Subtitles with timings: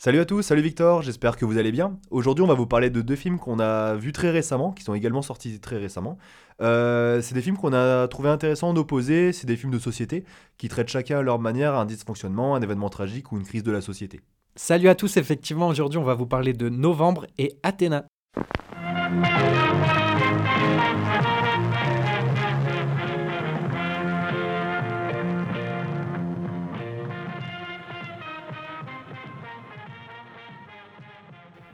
[0.00, 1.98] Salut à tous, salut Victor, j'espère que vous allez bien.
[2.12, 4.94] Aujourd'hui, on va vous parler de deux films qu'on a vus très récemment, qui sont
[4.94, 6.18] également sortis très récemment.
[6.62, 10.24] Euh, c'est des films qu'on a trouvé intéressants d'opposer, c'est des films de société
[10.56, 13.72] qui traitent chacun à leur manière un dysfonctionnement, un événement tragique ou une crise de
[13.72, 14.20] la société.
[14.54, 18.04] Salut à tous, effectivement, aujourd'hui on va vous parler de Novembre et Athéna.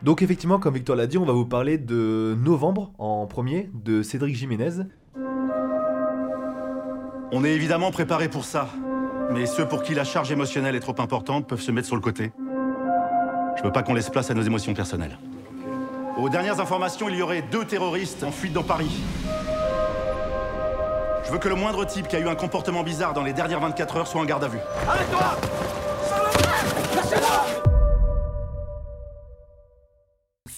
[0.04, 4.02] Donc effectivement, comme Victor l'a dit, on va vous parler de Novembre en premier, de
[4.02, 4.82] Cédric Jiménez.
[7.32, 8.68] On est évidemment préparé pour ça.
[9.32, 12.02] Mais ceux pour qui la charge émotionnelle est trop importante peuvent se mettre sur le
[12.02, 12.32] côté.
[13.56, 15.18] Je veux pas qu'on laisse place à nos émotions personnelles.
[16.18, 19.02] Aux dernières informations, il y aurait deux terroristes en fuite dans Paris.
[21.24, 23.60] Je veux que le moindre type qui a eu un comportement bizarre dans les dernières
[23.60, 24.60] 24 heures soit en garde à vue.
[24.86, 25.38] Arrête-toi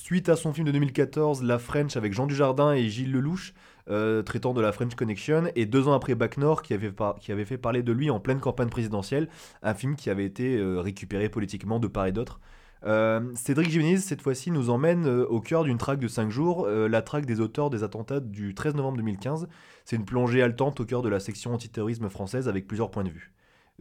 [0.06, 3.54] Suite à son film de 2014, La French avec Jean Dujardin et Gilles Lelouch,
[3.90, 7.32] euh, traitant de la French Connection, et deux ans après Bac Nord, qui avait, qui
[7.32, 9.28] avait fait parler de lui en pleine campagne présidentielle,
[9.64, 12.38] un film qui avait été euh, récupéré politiquement de part et d'autre.
[12.84, 17.02] Euh, Cédric Jiménez, cette fois-ci, nous emmène au cœur d'une traque de 5 jours, la
[17.02, 19.48] traque des auteurs des attentats du 13 novembre 2015.
[19.84, 23.10] C'est une plongée haletante au cœur de la section antiterrorisme française avec plusieurs points de
[23.10, 23.32] vue.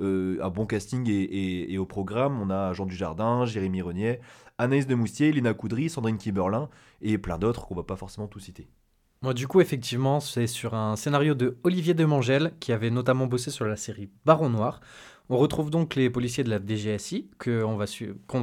[0.01, 4.19] Un bon casting et, au programme, on a Jean Dujardin, Jérémy Renier,
[4.57, 6.69] Anaïs de Moustier, Lina Coudry, Sandrine Kiberlin
[7.01, 8.67] et plein d'autres qu'on va pas forcément tout citer.
[9.21, 13.49] Moi, du coup, effectivement, c'est sur un scénario de Olivier Demangel, qui avait notamment bossé
[13.49, 14.81] sur la série Baron Noir.
[15.29, 17.85] On retrouve donc les policiers de la DGSI, qu'on va,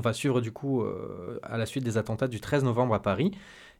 [0.00, 3.30] va suivre du coup euh, à la suite des attentats du 13 novembre à Paris.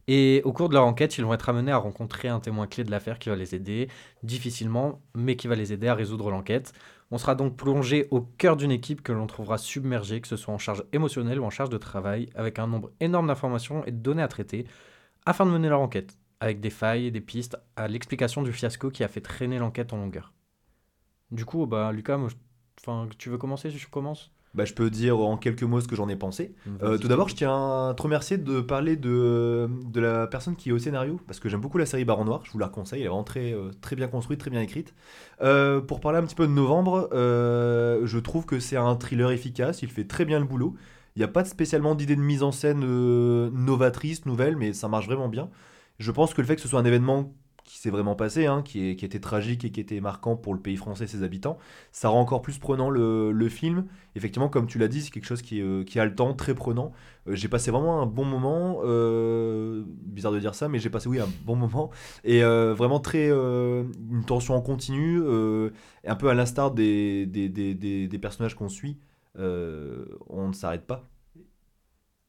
[0.09, 2.85] Et au cours de leur enquête, ils vont être amenés à rencontrer un témoin clé
[2.85, 3.89] de l'affaire qui va les aider,
[4.23, 6.73] difficilement, mais qui va les aider à résoudre l'enquête.
[7.15, 10.55] On sera donc plongé au cœur d'une équipe que l'on trouvera submergée, que ce soit
[10.55, 13.99] en charge émotionnelle ou en charge de travail, avec un nombre énorme d'informations et de
[13.99, 14.67] données à traiter,
[15.27, 18.91] afin de mener leur enquête, avec des failles et des pistes à l'explication du fiasco
[18.91, 20.33] qui a fait traîner l'enquête en longueur.
[21.31, 22.19] Du coup, bah, Lucas,
[23.19, 23.71] tu veux commencer?
[23.71, 26.55] Si je commence bah, je peux dire en quelques mots ce que j'en ai pensé.
[26.83, 30.69] Euh, tout d'abord, je tiens à te remercier de parler de, de la personne qui
[30.69, 33.01] est au scénario, parce que j'aime beaucoup la série Baron Noir, je vous la conseille,
[33.01, 34.95] elle est vraiment très, euh, très bien construite, très bien écrite.
[35.41, 39.83] Euh, pour parler un petit peu de Novembre, je trouve que c'est un thriller efficace,
[39.83, 40.75] il fait très bien le boulot.
[41.15, 42.81] Il n'y a pas spécialement d'idée de mise en scène
[43.51, 45.51] novatrice, nouvelle, mais ça marche vraiment bien.
[45.99, 47.35] Je pense que le fait que ce soit un événement
[47.73, 50.77] qui s'est vraiment passé, hein, qui, était tragique et qui était marquant pour le pays
[50.77, 51.57] français et ses habitants,
[51.91, 53.87] ça rend encore plus prenant le, film.
[54.15, 56.55] Effectivement, comme tu l'as dit, c'est quelque chose qui, euh, qui a le temps, très
[56.55, 56.93] prenant.
[57.27, 61.09] Euh, j'ai passé vraiment un bon moment, euh, bizarre de dire ça, mais j'ai passé
[61.09, 61.91] oui un bon moment
[62.25, 67.27] et vraiment très une tension en continu, un peu à l'instar des,
[68.21, 68.99] personnages qu'on suit,
[69.35, 71.09] on ne s'arrête pas.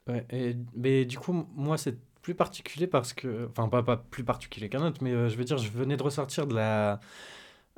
[0.08, 0.26] Ouais,
[0.74, 3.47] mais du coup, moi, c'est plus particulier parce que.
[3.51, 6.01] Enfin, pas, pas plus particulier qu'un autre, mais euh, je veux dire, je venais de
[6.01, 7.00] ressortir de la.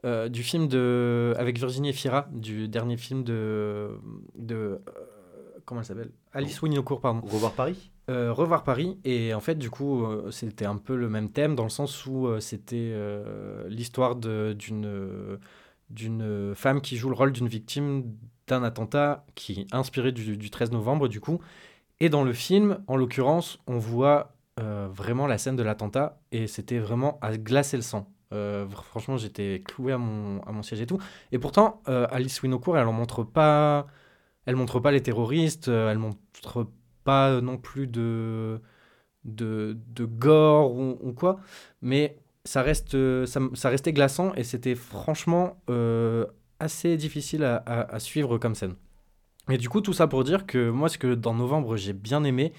[0.06, 3.98] Euh, du film de avec Virginie Fira, du dernier film de
[4.36, 4.80] de euh,
[5.66, 6.12] comment elle s'appelle?
[6.32, 7.22] Alice Winocourt pardon.
[7.28, 7.92] Revoir Paris?
[8.08, 11.70] Revoir Paris et en fait du coup c'était un peu le même thème dans le
[11.70, 12.94] sens où c'était
[13.68, 15.40] l'histoire d'une
[15.90, 20.52] d'une femme qui joue le rôle d'une victime d'un attentat qui est inspiré du, du
[20.52, 21.40] 13 novembre du coup
[22.00, 26.48] et dans le film en l'occurrence on voit euh, vraiment la scène de l'attentat et
[26.48, 28.10] c'était vraiment à glacer le sang.
[28.34, 30.98] Euh, franchement, j'étais cloué à mon, à mon siège et tout.
[31.34, 33.88] Et pourtant, euh, Alice Winocourt, elle en montre pas,
[34.46, 36.68] elle montre pas les terroristes, elle montre
[37.04, 38.62] pas non plus de,
[39.26, 41.40] de, gore ou, quoi.
[41.82, 42.96] Mais ça, reste,
[43.26, 45.58] ça, ça restait glaçant et c'était franchement
[46.60, 48.76] assez difficile à, à, à, suivre comme scène.
[49.50, 52.24] Et du coup, tout ça pour dire que moi, ce que dans novembre j'ai bien
[52.24, 52.54] aimé,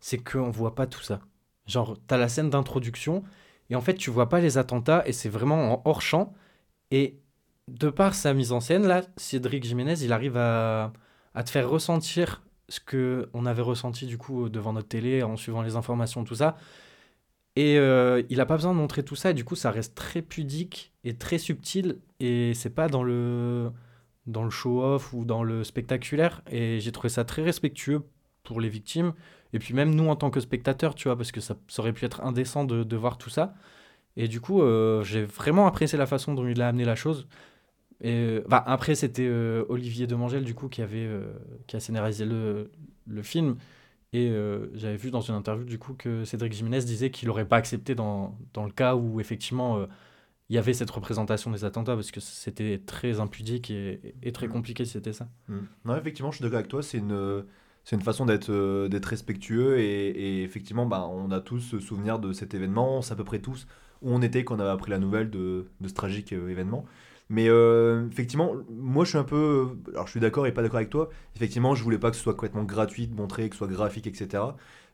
[0.00, 1.20] c'est qu'on voit pas tout ça.
[1.70, 3.22] Genre, t'as la scène d'introduction,
[3.70, 6.34] et en fait, tu vois pas les attentats, et c'est vraiment en hors champ.
[6.90, 7.20] Et
[7.68, 10.92] de par sa mise en scène, là, Cédric Jiménez, il arrive à,
[11.44, 15.62] te faire ressentir ce que on avait ressenti du coup devant notre télé en suivant
[15.62, 16.56] les informations, tout ça.
[17.56, 19.94] Et euh, il a pas besoin de montrer tout ça, et du coup, ça reste
[19.94, 23.72] très pudique et très subtil, et c'est pas dans le,
[24.26, 26.42] dans le show-off ou dans le spectaculaire.
[26.50, 28.02] Et j'ai trouvé ça très respectueux
[28.42, 29.12] pour les victimes.
[29.52, 32.04] Et puis même nous en tant que spectateurs, tu vois, parce que ça, aurait pu
[32.04, 33.54] être indécent de, de, voir tout ça.
[34.16, 37.26] Et du coup, euh, j'ai vraiment apprécié la façon dont il a amené la chose.
[38.00, 41.32] Et, bah, après, c'était euh, Olivier Demangel, du coup, qui, avait, euh,
[41.66, 42.70] qui a scénarisé le,
[43.06, 43.56] le film.
[44.12, 44.32] Et
[44.74, 47.94] j'avais vu dans une interview, du coup, que Cédric Jiménez disait qu'il n'aurait pas accepté
[47.94, 49.86] dans, dans, le cas où, effectivement,
[50.48, 54.48] il y avait cette représentation des attentats, parce que c'était très impudique et, et très
[54.48, 54.50] mmh.
[54.50, 55.28] compliqué si c'était ça.
[55.46, 55.58] Mmh.
[55.84, 56.82] Non, effectivement, je suis d'accord avec toi.
[56.82, 57.44] C'est une
[57.84, 62.32] c'est une façon d'être euh, respectueux et, effectivement, bah, on a tous ce souvenir de
[62.32, 63.66] cet événement, on sait à peu près tous
[64.02, 66.84] où on était quand on avait appris la nouvelle de, de ce tragique euh, événement.
[67.28, 69.76] Mais euh, effectivement, moi je suis un peu.
[69.92, 71.10] Alors je suis d'accord et pas d'accord avec toi.
[71.36, 74.06] Effectivement, je voulais pas que ce soit complètement gratuit de montrer, que ce soit graphique,
[74.08, 74.42] etc.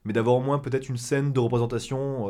[0.04, 2.26] Mais d'avoir au moins peut-être une scène de représentation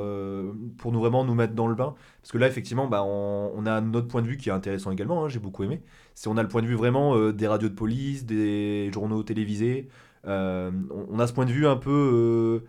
[0.78, 1.94] pour nous vraiment nous mettre dans le bain.
[2.22, 5.24] Parce que là, effectivement, bah, on, a notre point de vue qui est intéressant également,
[5.24, 5.82] hein, j'ai beaucoup aimé.
[6.14, 9.88] C'est on a le point de vue vraiment des radios de police, des journaux télévisés.
[10.26, 12.62] Euh, on, on a ce point de vue un peu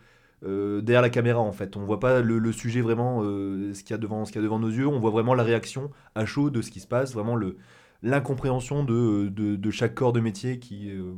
[0.43, 1.77] euh, euh, derrière la caméra en fait.
[1.77, 4.43] On voit pas le, le sujet vraiment, ce qu'il y a devant, ce qu'il y
[4.43, 4.87] a devant nos yeux.
[4.87, 7.57] On voit vraiment la réaction à chaud de ce qui se passe, vraiment le
[8.03, 11.13] l'incompréhension de, de, de chaque corps de métier qui ne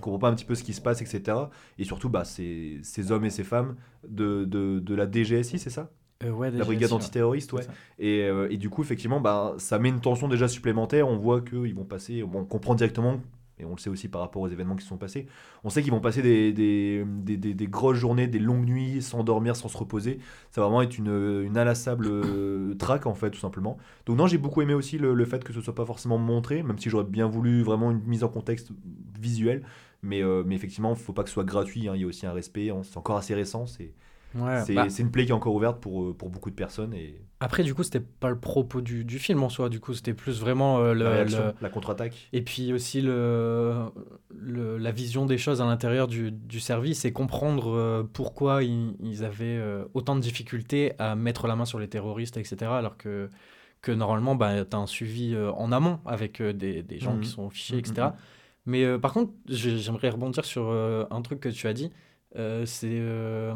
[0.00, 1.50] comprend pas un petit peu ce qui se passe, etc.
[1.78, 3.74] Et surtout, bah, ces, ces hommes et ces femmes
[4.08, 5.90] de, de, de la DGSI, c'est ça?
[6.22, 7.62] Euh, ouais, La brigade antiterroriste, ouais.
[7.98, 11.08] Et, euh, et du coup, effectivement, bah, ça met une tension déjà supplémentaire.
[11.08, 13.20] On voit qu'ils vont passer, on comprend directement,
[13.60, 15.26] et on le sait aussi par rapport aux événements qui sont passés,
[15.64, 19.76] on sait qu'ils vont passer des, grosses journées, des longues nuits, sans dormir, sans se
[19.76, 20.18] reposer.
[20.50, 23.76] Ça va vraiment être une, une inlassable euh, traque, en fait, tout simplement.
[24.06, 26.78] Donc non, j'ai beaucoup aimé aussi le, fait que ce soit pas forcément montré, même
[26.78, 28.70] si j'aurais bien voulu vraiment une mise en contexte
[29.20, 29.62] visuelle.
[30.02, 31.92] Mais, euh, mais effectivement, il faut pas que ce soit gratuit, hein.
[31.94, 32.70] il y a aussi un respect.
[32.70, 32.80] hein.
[32.82, 33.66] C'est encore assez récent,
[34.34, 36.54] Ouais, c'est bah, c'est une plaie qui est encore ouverte pour, euh, pour beaucoup de
[36.54, 36.94] personnes.
[36.94, 39.70] Et Après, du coup, c'était pas le propos du, du film en soi.
[39.70, 42.14] Du coup, c'était plus vraiment euh, le, la réaction, le- la contre-attaque.
[42.32, 43.86] Et puis aussi le,
[44.28, 48.94] le- la vision des choses à l'intérieur du, du service et comprendre euh, pourquoi ils,
[49.02, 52.76] ils avaient euh, autant de difficultés à mettre la main sur les terroristes, etc.
[52.78, 53.30] Alors que,
[53.82, 57.14] que normalement, bah, tu as un suivi euh, en amont avec euh, des, des gens
[57.14, 57.20] Mhm.
[57.22, 58.08] qui sont fichés, Mhm, etc.
[58.08, 58.16] mhm.
[58.66, 61.90] Mais euh, par contre, j'ai- j'aimerais rebondir sur euh, un truc que tu as dit.
[62.36, 63.54] Euh, c'est euh,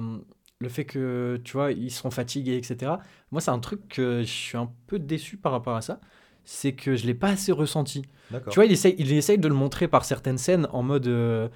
[0.64, 2.92] le fait que, tu vois, ils seront fatigués, etc.
[3.30, 6.00] Moi, c'est un truc que je suis un peu déçu par rapport à ça.
[6.44, 8.02] C'est que je l'ai pas assez ressenti.
[8.50, 11.48] Tu vois, il essaye, il essaye de le montrer par certaines scènes en mode euh,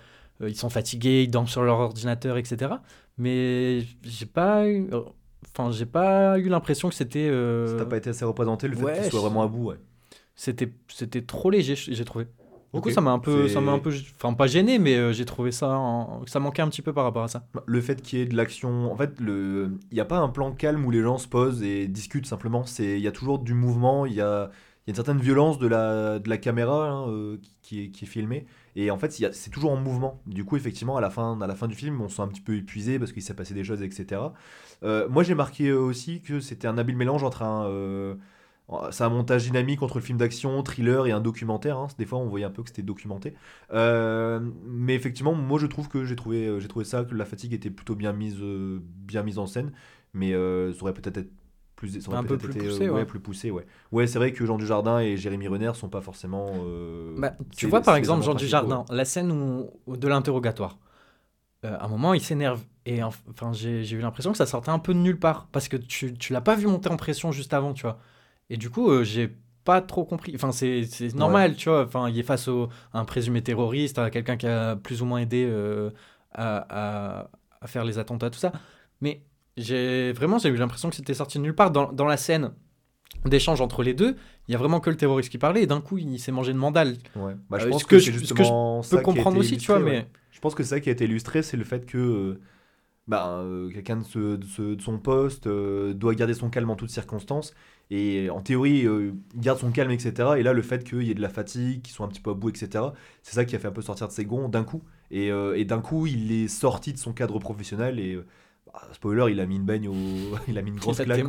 [0.42, 2.72] euh, ils sont fatigués, ils dorment sur leur ordinateur, etc.
[3.18, 4.88] Mais j'ai pas eu,
[5.54, 8.76] enfin, j'ai pas eu l'impression que c'était, euh, Ça t'a pas été assez représenté le
[8.76, 9.76] fait ouais, qu'il soit je- vraiment à bout, ouais.
[10.36, 12.26] c'était, c'était trop léger, j'ai trouvé.
[12.74, 15.12] Du coup, ça m'a un peu, ça m'a un peu, enfin pas gêné, mais euh,
[15.12, 17.46] j'ai trouvé ça, en- ça manquait un petit peu par rapport à ça.
[17.66, 19.70] Le fait qu'il y ait de l'action, en fait, le...
[19.90, 22.64] il n'y a pas un plan calme où les gens se posent et discutent simplement.
[22.66, 24.50] C'est, il y a toujours du mouvement, il y a,
[24.86, 27.88] il y a une certaine violence de la, de la caméra hein, euh, qui, est,
[27.88, 28.44] qui est filmée.
[28.76, 30.20] Et en fait, c'est toujours en mouvement.
[30.26, 32.28] Du coup, effectivement, à la fin, à la fin du film, on se sent un
[32.28, 34.20] petit peu épuisé parce qu'il s'est passé des choses, etc.
[34.84, 38.14] Euh, moi, j'ai marqué aussi que c'était un habile mélange entre un, euh,
[38.90, 41.78] c'est un montage dynamique entre le film d'action, thriller et un documentaire.
[41.78, 41.88] hein.
[41.98, 43.34] Des fois, on voyait un peu que c'était documenté.
[43.72, 47.24] Euh, mais effectivement, moi, je trouve que j'ai trouvé, euh, j'ai trouvé ça que la
[47.24, 49.72] fatigue était plutôt bien mise, euh, bien mise en scène.
[50.14, 51.30] Mais euh, ça aurait peut-être être
[51.76, 53.06] plus, ça aurait Un peu plus été, poussé, ouais, ouais.
[53.06, 53.66] plus poussé, ouais.
[53.92, 56.64] Ouais, c'est vrai que Jean Dujardin et Jérémy Renner sont pas forcément.
[56.66, 60.78] euh, Bah, tu vois, par exemple, Jean Dujardin, la scène où, de l'interrogatoire.
[61.64, 62.64] À un moment, il s'énerve.
[62.86, 65.48] Et enf- enfin, j'ai j'ai eu l'impression que ça sortait un peu de nulle part.
[65.52, 68.00] Parce que tu, tu l'as pas vu monter en pression juste avant, tu vois.
[68.50, 70.32] Et du coup, euh, j'ai pas trop compris.
[70.34, 70.82] Enfin, c'est
[71.14, 71.84] normal, tu vois.
[71.84, 75.04] Enfin, il est face au, à un présumé terroriste, à quelqu'un qui a plus ou
[75.06, 75.90] moins aidé euh,
[76.32, 77.30] à, à-
[77.60, 78.52] à faire les attentats, tout ça.
[79.00, 79.22] Mais
[79.56, 81.70] j'ai vraiment, j'ai eu l'impression que c'était sorti de nulle part.
[81.70, 82.52] Dans, dans la scène
[83.24, 84.16] d'échange entre les deux,
[84.46, 85.62] il y a vraiment que le terroriste qui parlait.
[85.62, 86.96] Et d'un coup, il s'est mangé de mandale.
[87.16, 87.34] Ouais.
[87.50, 89.58] Bah, je pense que, que c'est je- ce que je justement ça peux comprendre aussi,
[89.58, 90.08] tu vois, mais.
[90.30, 92.40] Je pense que c'est ça qui a été illustré, c'est le fait que euh,
[93.08, 96.70] bah, euh, quelqu'un de, ce- de ce- de son poste euh, doit garder son calme
[96.70, 97.54] en toutes circonstances.
[97.90, 100.38] Et en théorie, euh, il garde son calme, etc.
[100.38, 102.30] Et là, le fait qu'il y ait de la fatigue, qu'ils soient un petit peu
[102.30, 102.84] à bout, etc.,
[103.22, 104.82] c'est ça qui a fait un peu sortir de ses gonds d'un coup.
[105.10, 107.98] Et, et d'un coup, il est sorti de son cadre professionnel.
[107.98, 108.18] Et
[108.66, 109.94] bah, spoiler, il a mis une baigne au.
[110.48, 111.24] il a mis une grosse claque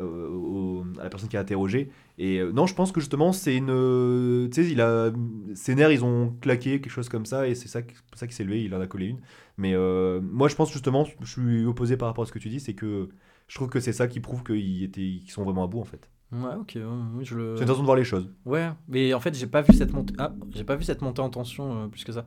[0.00, 1.90] au- à la personne qui a interrogé.
[2.24, 3.70] Et euh, non, je pense que justement, c'est une.
[3.70, 5.10] euh, Tu sais, il a.
[5.56, 7.80] Ses nerfs, ils ont claqué, quelque chose comme ça, et c'est ça,
[8.14, 9.18] ça qui s'est levé, il en a collé une.
[9.56, 12.48] Mais euh, moi, je pense justement, je suis opposé par rapport à ce que tu
[12.48, 13.08] dis, c'est que
[13.48, 16.08] je trouve que c'est ça qui prouve qu'ils qu'ils sont vraiment à bout, en fait.
[16.30, 17.56] Ouais, ok, ouais, je le.
[17.56, 18.30] C'est une façon de voir les choses.
[18.44, 20.14] Ouais, mais en fait, j'ai pas vu cette montée.
[20.18, 22.24] Ah, j'ai pas vu cette montée en tension euh, plus que ça.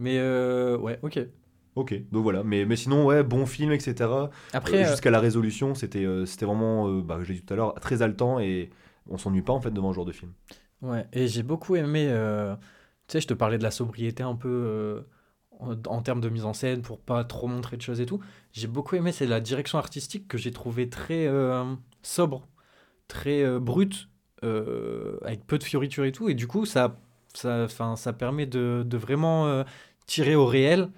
[0.00, 1.20] Mais ouais, ok.
[1.76, 2.42] Ok, donc voilà.
[2.42, 4.10] Mais, mais sinon, ouais, bon film, etc.
[4.52, 8.40] Après, Jusqu'à la résolution, c'était c'était vraiment, bah, j'ai dit tout à l'heure, très haletant,
[8.40, 8.70] et
[9.08, 10.32] on s'ennuie pas, en fait, devant ce genre de film.
[10.82, 12.06] ouais, et j'ai beaucoup aimé.
[12.08, 12.54] euh,
[13.08, 15.00] Tu sais, je te parlais de la sobriété un peu euh,
[15.58, 18.20] en, en termes de mise en scène pour pas trop montrer de choses et tout.
[18.52, 22.46] J'ai beaucoup aimé, c'est la direction artistique que j'ai trouvé très euh, sobre,
[23.08, 24.08] très brute,
[24.42, 26.28] avec peu de fioritures et tout.
[26.28, 26.96] Et du coup, ça,
[27.34, 29.64] ça, ça permet de, de vraiment
[30.06, 30.90] tirer au réel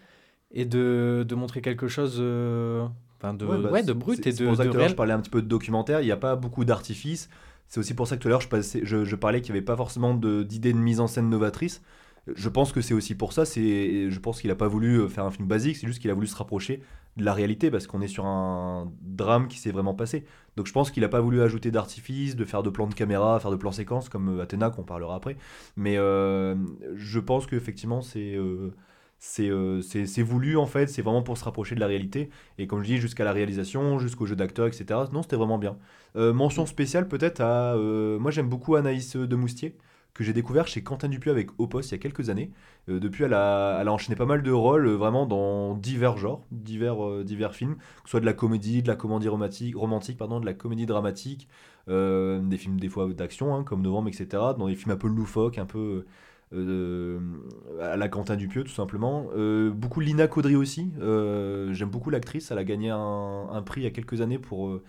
[0.53, 2.19] et de, de montrer quelque chose.
[2.19, 2.83] de,
[3.23, 4.91] ouais, bah, de brut et de, pour ça que réel.
[4.91, 6.01] je parlais un petit peu de documentaire.
[6.01, 7.29] Il n'y a pas beaucoup d'artifices.
[7.71, 10.13] C'est aussi pour ça que tout à l'heure, je, parlais qu'il n'y avait pas forcément
[10.15, 11.83] d'idées de, mise en scène novatrice.
[12.27, 13.45] Je pense que c'est aussi pour ça.
[13.45, 15.77] Je pense qu'il a pas voulu faire un film basique.
[15.77, 16.83] C'est juste qu'il a voulu se rapprocher
[17.17, 20.25] de la réalité parce qu'on est sur un drame qui s'est vraiment passé.
[20.57, 23.39] Donc je pense qu'il a pas voulu ajouter d'artifice, de faire de plans de caméra,
[23.41, 25.37] faire de plans séquences comme euh, Athéna qu'on parlera après.
[25.77, 26.55] Mais euh,
[26.95, 28.75] je pense qu'effectivement c'est euh,
[29.21, 29.51] c'est
[29.83, 30.89] c'est voulu en fait.
[30.89, 32.31] C'est vraiment pour se rapprocher de la réalité.
[32.59, 34.87] Et comme je dis, jusqu'à la réalisation, jusqu'au jeu d'acteur, etc.
[35.13, 35.77] Non, c'était vraiment bien.
[36.17, 39.77] mention spéciale peut-être à moi j'aime beaucoup Anaïs de Moustier
[40.15, 42.51] que j'ai découvert chez Quentin Dupieux avec Opos il y a quelques années.
[42.89, 46.17] Euh, depuis, elle a, elle a, enchaîné pas mal de rôles euh, vraiment dans divers
[46.17, 49.77] genres, divers, euh, divers films, que ce soit de la comédie, de la comédie romantique,
[49.77, 51.49] romantique pardon, de la comédie dramatique,
[51.89, 54.27] des films des fois d'action hein, comme Novembre, etc.
[54.57, 56.05] Dans des films un peu loufoques, un peu
[56.53, 59.29] à la Quentin Dupieux tout simplement.
[59.73, 60.93] beaucoup Lina Caudry aussi.
[60.99, 62.51] J'aime beaucoup l'actrice.
[62.51, 64.81] Elle a gagné un, un, prix il y a quelques années pour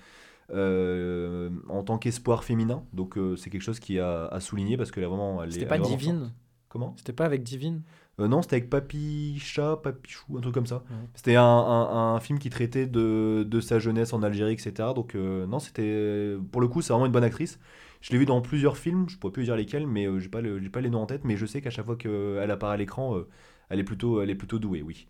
[0.54, 2.84] euh, en tant qu'espoir féminin.
[2.94, 5.42] Donc euh, c'est quelque chose qui a à souligner parce que là vraiment.
[5.50, 6.32] C'était pas Divine?
[6.68, 6.94] Comment?
[6.98, 7.82] C'était pas avec Divine?
[8.20, 10.84] Euh, non, c'était avec Papy Chat, Papy Chou, un truc comme ça.
[11.14, 14.90] C'était un, un, film qui traitait de, de, sa jeunesse en Algérie, etc.
[14.94, 16.36] Donc, non, c'était.
[16.52, 17.60] Pour le coup, c'est vraiment une bonne actrice.
[18.02, 20.42] Je l'ai vu dans plusieurs films, je pourrais plus dire lesquels, mais j'ai pas,
[20.72, 21.22] pas les noms en tête.
[21.24, 23.16] Mais je sais qu'à chaque fois qu'elle apparaît à l'écran,
[23.70, 25.08] elle, est plutôt, elle est plutôt douée, oui.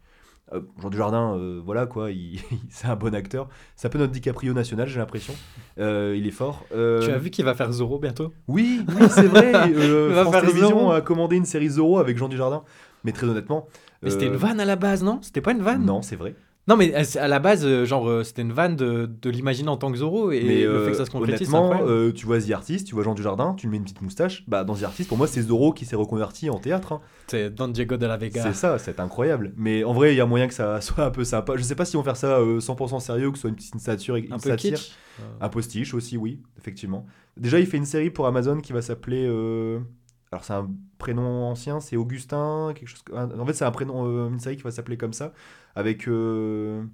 [0.54, 2.10] Euh, Jean Dujardin, euh, voilà quoi,
[2.70, 3.48] c'est un bon acteur.
[3.76, 5.34] C'est un peu notre DiCaprio national, j'ai l'impression.
[5.80, 6.66] Euh, il est fort.
[6.70, 8.34] Tu as vu qu'il va faire Zorro bientôt?
[8.48, 9.52] Oui, oui c'est vrai.
[10.24, 12.64] France Télévisions a commandé une série Zorro avec Jean Dujardin.
[13.04, 13.68] Mais très honnêtement.
[14.04, 15.20] Mais c'était une vanne à la base, non?
[15.22, 15.86] C'était pas une vanne?
[15.86, 16.36] Non, c'est vrai.
[16.68, 19.77] Non, mais à la base, euh, genre, euh, c'était une vanne de, de l'imaginer en
[19.77, 21.51] tant que Zoro et le fait que ça se euh, concrétise.
[21.53, 24.44] Honnêtement, tu vois The Artist, tu vois Jean Dujardin, tu lui mets une petite moustache.
[24.48, 26.94] Bah, dans The Artist, pour moi, c'est Zoro qui s'est reconverti en théâtre.
[26.94, 27.01] Hein.
[27.27, 28.44] C'est Don Diego de la Vega.
[28.44, 29.53] C'est ça, c'est incroyable.
[29.58, 31.53] Mais en vrai, il y a moyen que ça soit un peu sympa.
[31.56, 33.56] Je sais pas si on vont faire ça 100% sérieux ou que ce soit une
[33.56, 34.15] petite satire.
[34.15, 34.80] Une un peu satire.
[35.39, 37.06] Un postiche aussi, oui, effectivement.
[37.38, 39.27] Déjà, il fait une série pour Amazon qui va s'appeler.
[40.32, 43.04] Alors c'est un prénom ancien, c'est Augustin, quelque chose.
[43.14, 45.34] En fait, c'est un prénom, une série qui va s'appeler comme ça,
[45.76, 46.86] avec euh,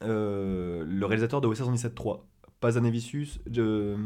[0.00, 2.26] le réalisateur de OSS 3
[2.60, 3.96] Pas Vicius, de...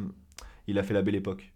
[0.66, 1.52] il a fait La Belle Époque.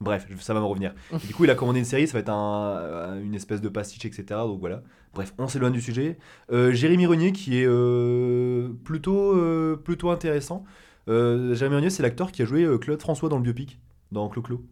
[0.00, 0.94] Bref, ça va me revenir.
[1.26, 4.06] du coup, il a commandé une série, ça va être un, une espèce de pastiche,
[4.06, 4.24] etc.
[4.44, 4.82] Donc voilà.
[5.12, 6.16] Bref, on s'éloigne du sujet.
[6.50, 9.36] Euh, Jérémy Renier, qui est euh, plutôt,
[9.76, 10.64] plutôt intéressant.
[11.06, 13.78] Jérémy Renier, c'est l'acteur qui a joué Claude François dans le biopic,
[14.10, 14.64] dans Clo-Clo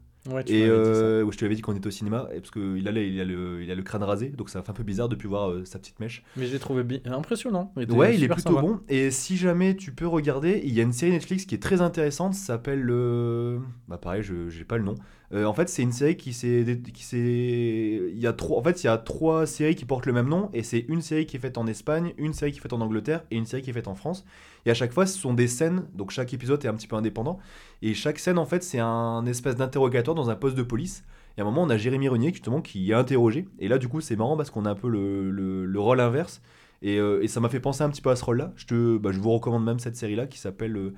[0.46, 3.20] et euh, je te l'avais dit qu'on était au cinéma, et parce qu'il a, il
[3.20, 5.50] a, le, il a le crâne rasé, donc ça fait un peu bizarre depuis voir
[5.50, 6.22] euh, sa petite mèche.
[6.36, 7.72] Mais je l'ai trouvé bien, impressionnant.
[7.76, 8.80] Il ouais, il est plutôt bon.
[8.88, 11.80] Et si jamais tu peux regarder, il y a une série Netflix qui est très
[11.80, 12.88] intéressante, ça s'appelle.
[12.90, 13.58] Euh...
[13.88, 14.94] Bah pareil, je n'ai pas le nom.
[15.34, 16.62] Euh, en fait, c'est une série qui s'est.
[16.62, 18.58] Il y a trois...
[18.58, 21.02] En fait, il y a trois séries qui portent le même nom, et c'est une
[21.02, 23.44] série qui est faite en Espagne, une série qui est faite en Angleterre, et une
[23.44, 24.24] série qui est faite en France.
[24.64, 26.96] Et à chaque fois, ce sont des scènes, donc chaque épisode est un petit peu
[26.96, 27.38] indépendant.
[27.82, 31.04] Et chaque scène, en fait, c'est un espèce d'interrogatoire dans un poste de police.
[31.36, 33.46] Et à un moment, on a Jérémy Renier justement qui est interrogé.
[33.60, 36.42] Et là, du coup, c'est marrant parce qu'on a un peu le, le, rôle inverse.
[36.82, 38.52] Et, euh, et ça m'a fait penser un petit peu à ce rôle-là.
[38.56, 40.76] Je, te, bah, je vous recommande même cette série-là qui s'appelle.
[40.76, 40.94] Euh,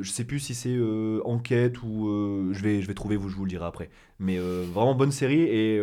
[0.00, 0.76] je sais plus si c'est
[1.24, 4.94] enquête ou je vais je vais trouver vous je vous le dirai après mais vraiment
[4.94, 5.80] bonne série et,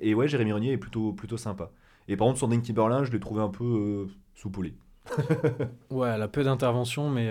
[0.00, 1.70] et ouais Jérémy Renier est plutôt plutôt sympa
[2.08, 4.74] et par contre Sandrine Kimberlin je l'ai trouvé un peu soupolé
[5.90, 7.28] ouais, elle a peu d'intervention, mais.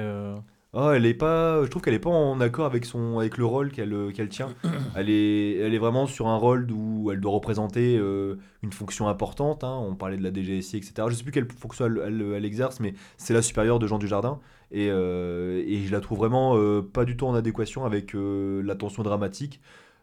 [0.73, 3.37] Euh, oh, elle est pas, je trouve qu'elle est pas en accord avec son, avec
[3.37, 4.53] le rôle qu'elle euh, qu'elle tient.
[4.95, 9.09] elle est, elle est vraiment sur un rôle où elle doit représenter euh, une fonction
[9.09, 9.65] importante.
[9.65, 9.77] Hein.
[9.81, 10.93] On parlait de la DGSI, etc.
[11.09, 14.39] Je sais plus quelle fonction elle, elle, exerce, mais c'est la supérieure de Jean Dujardin.
[14.73, 16.57] Et, et je la trouve vraiment
[16.93, 19.59] pas du tout en adéquation avec la tension dramatique.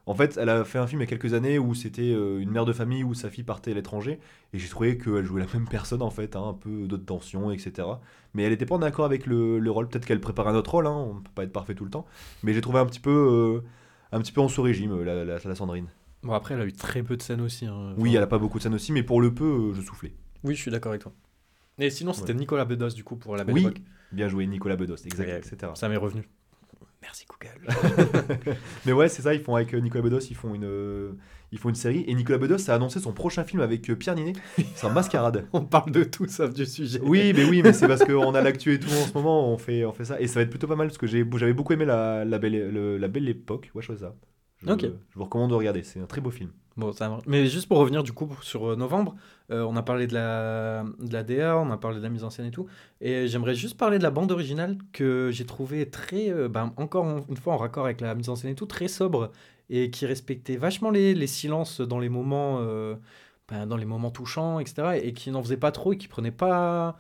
[0.09, 2.41] En fait, elle a fait un film il y a quelques années où c'était euh,
[2.41, 4.19] une mère de famille où sa fille partait à l'étranger.
[4.55, 7.51] Et j'ai trouvé qu'elle jouait la même personne, en fait, hein, un peu d'autres tensions,
[7.51, 7.87] etc.
[8.33, 9.87] Mais elle n'était pas en accord avec le, rôle.
[9.87, 11.91] Peut-être qu'elle prépare un autre rôle, hein, on ne peut pas être parfait tout le
[11.91, 12.07] temps.
[12.43, 13.69] Mais j'ai trouvé un petit peu, euh,
[14.11, 15.89] un petit peu en sous-régime, la, la, Sandrine.
[16.23, 17.67] Bon, après, elle a eu très peu de scènes aussi.
[17.67, 17.93] Hein.
[17.99, 20.15] oui, elle a pas beaucoup de scènes aussi, mais pour le peu, euh, je soufflais.
[20.43, 21.13] Oui, je suis d'accord avec toi.
[21.79, 23.69] Et sinon, c'était Nicolas Bedos, du coup, pour la belle oui,
[24.11, 25.73] bien joué, Nicolas Bedos, exact, etc.
[25.75, 26.27] Ça m'est revenu.
[27.09, 28.57] Merci Google.
[28.87, 31.13] mais ouais, c'est ça, ils font avec euh, Nicolas Bedos, ils font une, euh,
[31.53, 32.05] ils font une série.
[32.07, 34.35] Et Nicolas Bedos a annoncé son prochain film avec euh, Pierre Ninet.
[34.75, 35.47] C'est un mascarade.
[35.55, 37.01] on parle de tout sauf du sujet.
[37.03, 39.57] Oui, mais oui, mais c'est parce qu'on a l'actu et tout en ce moment, on
[39.57, 40.21] fait, on fait ça.
[40.21, 42.99] Et ça va être plutôt pas mal parce que j'avais beaucoup aimé la, la, belle,
[43.01, 43.71] la belle époque.
[43.75, 44.15] Ouais, je vois ça.
[44.63, 46.51] Je, je vous recommande de regarder, c'est un très beau film.
[46.79, 49.17] Bon, ça Mais juste pour revenir du coup sur euh, novembre,
[49.51, 52.23] euh, on a parlé de la, de la DA, on a parlé de la mise
[52.23, 52.69] en scène et tout.
[53.01, 57.27] Et j'aimerais juste parler de la bande originale que j'ai trouvé très, euh, ben, encore
[57.29, 59.33] une fois en raccord avec la mise en scène et tout, très sobre
[59.71, 62.63] et qui respectait vachement les, les silences dans les moments,
[63.49, 65.01] ben, dans les moments touchants, etc.
[65.03, 66.97] Et qui n'en faisait pas trop et qui prenait pas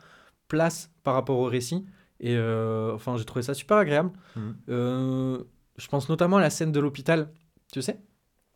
[0.48, 1.86] place par rapport au récit.
[2.20, 4.10] Et enfin, j'ai trouvé ça super agréable.
[4.36, 4.50] Mmh.
[4.66, 7.30] je pense notamment à la scène de l'hôpital,
[7.72, 7.98] tu sais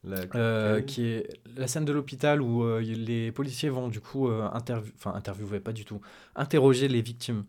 [0.04, 0.82] La...
[0.82, 4.92] qui est la scène de l'hôpital où les policiers vont du coup interview...
[4.96, 6.00] enfin interviewer pas du tout
[6.34, 7.44] interroger les victimes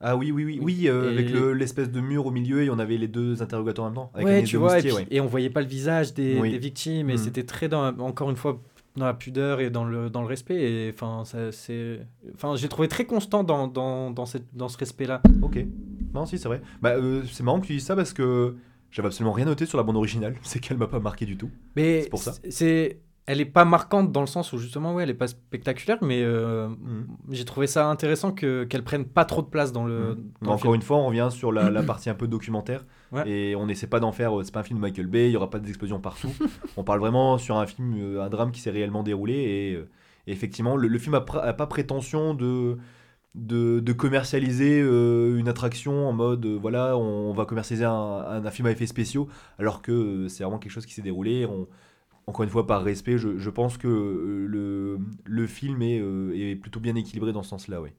[0.00, 2.98] ah oui, oui, oui, oui, euh, avec l'espèce de mur au milieu et on avait
[2.98, 4.10] les deux interrogatoires en même temps.
[4.14, 7.18] Avec ouais, tu vois, et, on voyait pas le visage des, des victimes et mm.
[7.18, 8.60] c'était très, dans, encore une fois,
[8.96, 10.56] dans la pudeur et dans le, dans le respect.
[10.56, 12.00] Et enfin, c'est,
[12.34, 15.22] enfin, j'ai trouvé très constant dans, dans, dans, cette, dans ce respect-là.
[15.40, 15.64] Ok.
[16.12, 16.60] Non, si, c'est vrai.
[16.82, 18.54] Bah, euh, c'est marrant que tu dises ça parce que
[18.90, 20.36] j'avais absolument rien noté sur la bande originale.
[20.42, 21.50] C'est qu'elle m'a pas marqué du tout.
[21.76, 22.32] Mais c'est pour ça.
[22.48, 25.98] C'est elle est pas marquante dans le sens où justement ouais elle est pas spectaculaire
[26.00, 27.06] mais euh, mm.
[27.30, 30.48] j'ai trouvé ça intéressant que qu'elle prenne pas trop de place dans le mm.
[30.48, 32.84] encore une fois on revient sur la, partie un peu documentaire
[33.24, 35.32] et on n'essaie pas d'en faire euh, c'est pas un film de Michael Bay il
[35.32, 36.32] y aura pas d'explosion partout
[36.76, 39.84] on parle vraiment sur un film euh, un drame qui s'est réellement déroulé et,
[40.28, 42.78] effectivement le, film a, pas prétention de
[43.36, 48.86] de, commercialiser une attraction en mode voilà on, va commercialiser un, un, film à effets
[48.86, 49.28] spéciaux
[49.58, 51.68] alors que c'est vraiment quelque chose qui s'est déroulé on,
[52.26, 56.56] encore une fois, par respect, je, pense que euh, le, le film est, euh, est,
[56.56, 57.90] plutôt bien équilibré dans ce sens-là, oui.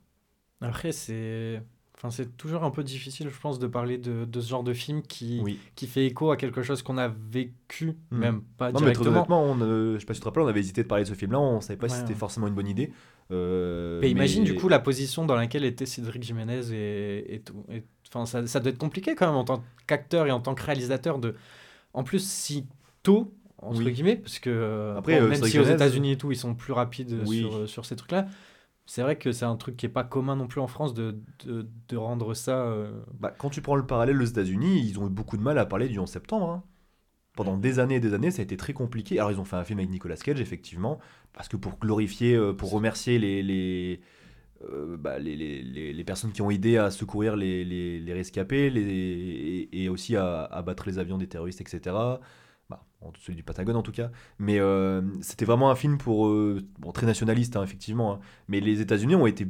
[0.60, 1.62] Après, c'est...
[1.98, 4.74] Enfin, c'est toujours un peu difficile, je pense, de parler de, de ce genre de
[4.74, 5.42] film qui,
[5.76, 8.18] qui fait écho à quelque chose qu'on a vécu, hmm.
[8.18, 9.12] même pas non, directement.
[9.12, 10.88] Mais très on, euh, je sais pas si tu te rappelles, on avait hésité de
[10.88, 12.92] parler de ce film-là, on savait pas si c'était forcément une bonne idée.
[13.32, 17.66] mais, imagine du coup la position dans laquelle était Cédric Jiménez et, et tout.
[18.10, 20.64] Enfin, ça, ça doit être compliqué quand même en tant qu'acteur et en tant que
[20.64, 21.36] réalisateur de.
[21.94, 22.68] En plus, si
[23.02, 26.38] tôt entre guillemets, parce que euh, Après, euh, même si aux États-Unis et tout, ils
[26.38, 28.28] sont plus rapides sur, euh, sur, ces trucs-là,
[28.88, 31.20] c'est vrai que c'est un truc qui est pas commun non plus en France de,
[31.46, 32.74] de, de rendre ça.
[33.20, 35.66] Bah, quand tu prends le parallèle aux États-Unis, ils ont eu beaucoup de mal à
[35.66, 36.50] parler du 11 septembre.
[36.50, 36.64] Hein.
[37.36, 39.20] Pendant des années et des années, ça a été très compliqué.
[39.20, 41.00] Alors, ils ont fait un film avec Nicolas Cage, effectivement,
[41.34, 43.44] parce que pour glorifier, pour remercier les.
[43.44, 44.02] les
[44.98, 49.88] bah, les, les, les, personnes qui ont aidé à secourir les, les rescapés les, et,
[49.88, 52.18] aussi à, à, battre les avions des terroristes, etc
[52.70, 52.84] bah,
[53.20, 56.92] celui du Patagone en tout cas, mais euh, c'était vraiment un film pour euh, bon,
[56.92, 58.20] très nationaliste hein, effectivement, hein.
[58.48, 59.48] mais les États-Unis ont été,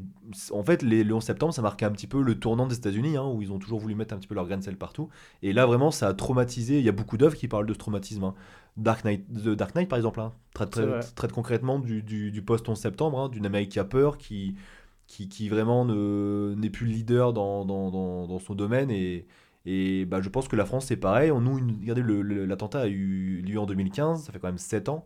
[0.52, 3.18] en fait, les, le 11 septembre, ça marquait un petit peu le tournant des États-Unis,
[3.18, 5.10] hein, où ils ont toujours voulu mettre un petit peu leur grain de sel partout,
[5.42, 6.78] et là vraiment ça a traumatisé.
[6.78, 8.34] Il y a beaucoup d'œuvres qui parlent de ce traumatisme.
[8.76, 10.22] Dark Knight, The Dark Knight par exemple,
[10.54, 10.80] traite,
[11.16, 14.56] traite, concrètement du, du, du post 11 septembre, d'une Amérique qui a peur, qui
[15.08, 19.26] qui, qui vraiment n'est plus le leader dans, dans, dans, dans son domaine et
[19.70, 21.30] et bah, je pense que la France, c'est pareil.
[21.30, 22.02] Nous, regardez,
[22.46, 25.06] l'attentat a eu lieu en 2015, ça fait quand même 7 ans.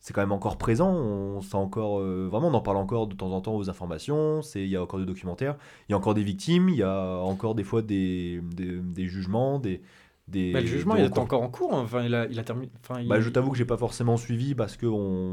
[0.00, 0.92] C'est quand même encore présent.
[0.94, 4.42] On, encore, euh, vraiment, on en parle encore de temps en temps aux informations.
[4.54, 5.56] Il y a encore des documentaires.
[5.88, 6.68] Il y a encore des victimes.
[6.68, 9.58] Il y a encore des fois des, des, jugements.
[9.58, 9.80] Des,
[10.28, 11.72] des, bah, le jugement, il est encore en cours.
[11.72, 11.80] Hein.
[11.84, 12.70] Enfin, il a, il a terminé.
[12.82, 14.86] Enfin, bah, je t'avoue que j'ai pas forcément suivi parce que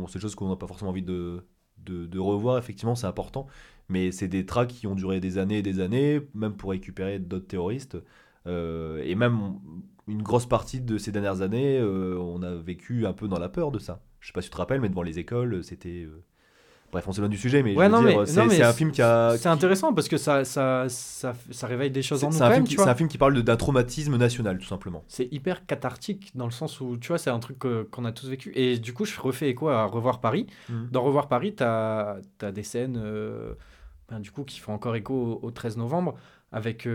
[0.08, 1.46] c'est des choses qu'on n'a pas forcément envie de,
[1.80, 2.58] de, de revoir.
[2.58, 3.46] Effectivement, c'est important.
[3.90, 7.20] Mais c'est des tracks qui ont duré des années et des années, même pour récupérer
[7.20, 7.98] d'autres terroristes.
[8.48, 9.56] Euh, et même
[10.08, 13.50] une grosse partie de ces dernières années, euh, on a vécu un peu dans la
[13.50, 14.02] peur de ça.
[14.20, 16.04] Je sais pas si tu te rappelles, mais devant les écoles, c'était.
[16.04, 16.24] Euh,
[16.92, 17.76] bref, on s'éloigne du sujet, mais,
[18.26, 19.36] c'est un film qui a.
[19.38, 22.34] C'est intéressant parce que ça, ça, ça, ça, réveille des choses en nous.
[22.34, 22.48] C'est un,
[22.88, 25.04] un, film qui parle d'un traumatisme national, tout simplement.
[25.08, 28.28] C'est hyper cathartique dans le sens où, tu vois, c'est un truc qu'on a tous
[28.28, 28.52] vécu.
[28.56, 30.48] Et du coup, je refais écho à Revoir Paris.
[30.70, 30.88] Mmh.
[30.92, 33.02] Dans Revoir Paris, tu as, as, des scènes
[34.10, 36.16] ben, du coup, qui font encore écho au, 13 novembre
[36.52, 36.88] avec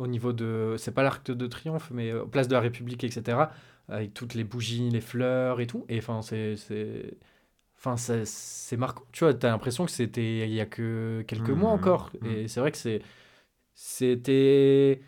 [0.00, 0.74] au niveau de.
[0.78, 3.38] C'est pas l'arc de triomphe, mais euh, place de la République, etc.
[3.88, 5.84] Avec toutes les bougies, les fleurs et tout.
[5.88, 6.56] Et enfin, c'est.
[7.78, 9.04] Enfin, c'est marquant.
[9.12, 12.10] Tu vois, t'as l'impression que c'était il y a que quelques mois mmh, encore.
[12.20, 12.26] Mmh.
[12.26, 13.02] Et c'est vrai que c'est.
[13.74, 15.00] C'était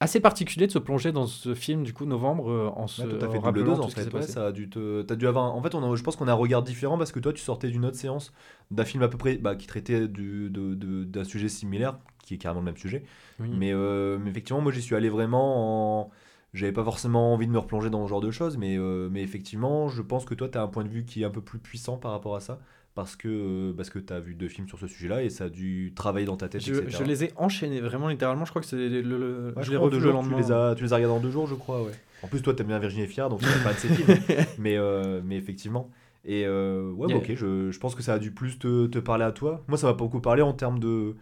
[0.00, 3.18] assez particulier de se plonger dans ce film du coup novembre euh, en se ouais,
[3.18, 4.22] fait rappelant en fait.
[4.22, 6.34] ça a dû te as dû avoir en fait on je pense qu'on a un
[6.34, 8.32] regard différent parce que toi tu sortais d'une autre séance
[8.70, 12.38] d'un film à peu près bah, qui traitait du, de, d'un sujet similaire qui est
[12.38, 13.04] carrément le même sujet
[13.38, 16.10] mais, euh, mais, effectivement moi j'y suis allé vraiment en
[16.52, 19.22] j'avais pas forcément envie de me replonger dans ce genre de choses mais euh, mais
[19.22, 21.40] effectivement je pense que toi tu as un point de vue qui est un peu
[21.40, 22.60] plus puissant par rapport à ça
[22.94, 25.44] parce que, euh, parce que tu as vu deux films sur ce sujet-là et ça
[25.44, 28.44] a dû travailler dans ta tête, je, je les ai enchaînés, vraiment littéralement.
[28.44, 30.36] Je crois que c'est le, le je, les revu le lendemain.
[30.36, 31.92] Tu les, as, tu les as regardés en deux jours, je crois, ouais.
[32.22, 34.16] En plus, toi, t'aimes bien Virginie Fier, donc c'est pas de ces films.
[34.58, 35.90] mais, euh, mais effectivement.
[36.24, 38.98] Et euh, ouais, bah, ok, je, je, pense que ça a dû plus te, te
[38.98, 39.62] parler à toi.
[39.68, 41.16] Moi, ça m'a beaucoup parlé en termes de.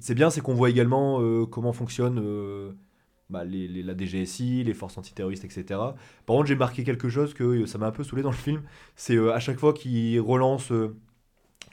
[0.00, 2.20] C'est bien, c'est qu'on voit également comment fonctionne
[3.28, 5.64] bah, les, la DGSI, les forces antiterroristes, etc.
[5.70, 8.36] Par contre, j'ai marqué quelque chose que euh, ça m'a un peu saoulé dans le
[8.36, 8.62] film.
[8.94, 10.94] C'est euh, à chaque fois qu'ils relancent, euh,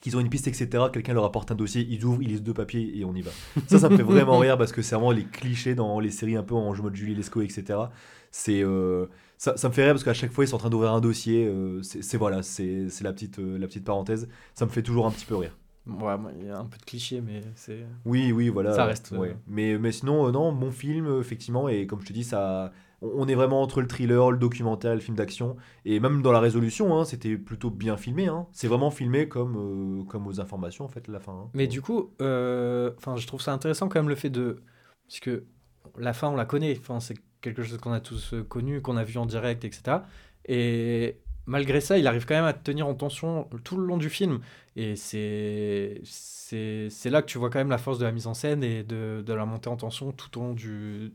[0.01, 2.53] qu'ils ont une piste, etc., quelqu'un leur apporte un dossier, ils ouvrent, ils lisent deux
[2.56, 3.32] papiers et on y va.
[3.67, 6.36] Ça, ça me fait vraiment rire parce que c'est vraiment les clichés dans les séries
[6.36, 7.79] un peu en mode Julie Lescaut, etc.
[8.32, 8.63] C'est.
[9.38, 11.01] Ça, ça, me fait rire parce qu'à chaque fois ils sont en train d'ouvrir un
[11.01, 11.51] dossier,
[11.82, 14.29] c'est voilà, c'est la petite, la petite parenthèse.
[14.56, 15.56] Ça me fait toujours un petit peu rire.
[15.86, 17.86] Ouais, il y a un peu de cliché, mais c'est.
[18.06, 18.74] Oui, oui, voilà.
[18.74, 19.12] Ça reste.
[19.12, 19.36] Ouais.
[19.48, 22.72] Mais, mais sinon, euh, non, bon film, effectivement, et comme je te dis, ça.
[23.02, 25.58] on est vraiment entre le thriller, le documentaire, le film d'action.
[25.84, 28.28] Et même dans la résolution, hein, c'était plutôt bien filmé.
[28.28, 28.48] Hein.
[28.54, 31.34] C'est vraiment filmé comme, euh, comme aux informations, en fait, la fin.
[31.34, 31.50] Hein.
[31.54, 34.63] Mais du coup, euh, enfin, je trouve ça intéressant quand même le fait de.
[35.08, 35.43] Parce que
[35.98, 36.78] la fin, on la connaît.
[36.80, 39.98] Enfin, c'est quelque chose qu'on a tous euh, connu, qu'on a vu en direct, etc.
[40.46, 43.98] Et malgré ça, il arrive quand même à te tenir en tension tout le long
[43.98, 44.39] du film.
[44.75, 46.01] Et c'est
[47.05, 49.21] là que tu vois quand même la force de la mise en scène et de,
[49.25, 51.13] de la montée en tension tout au long du,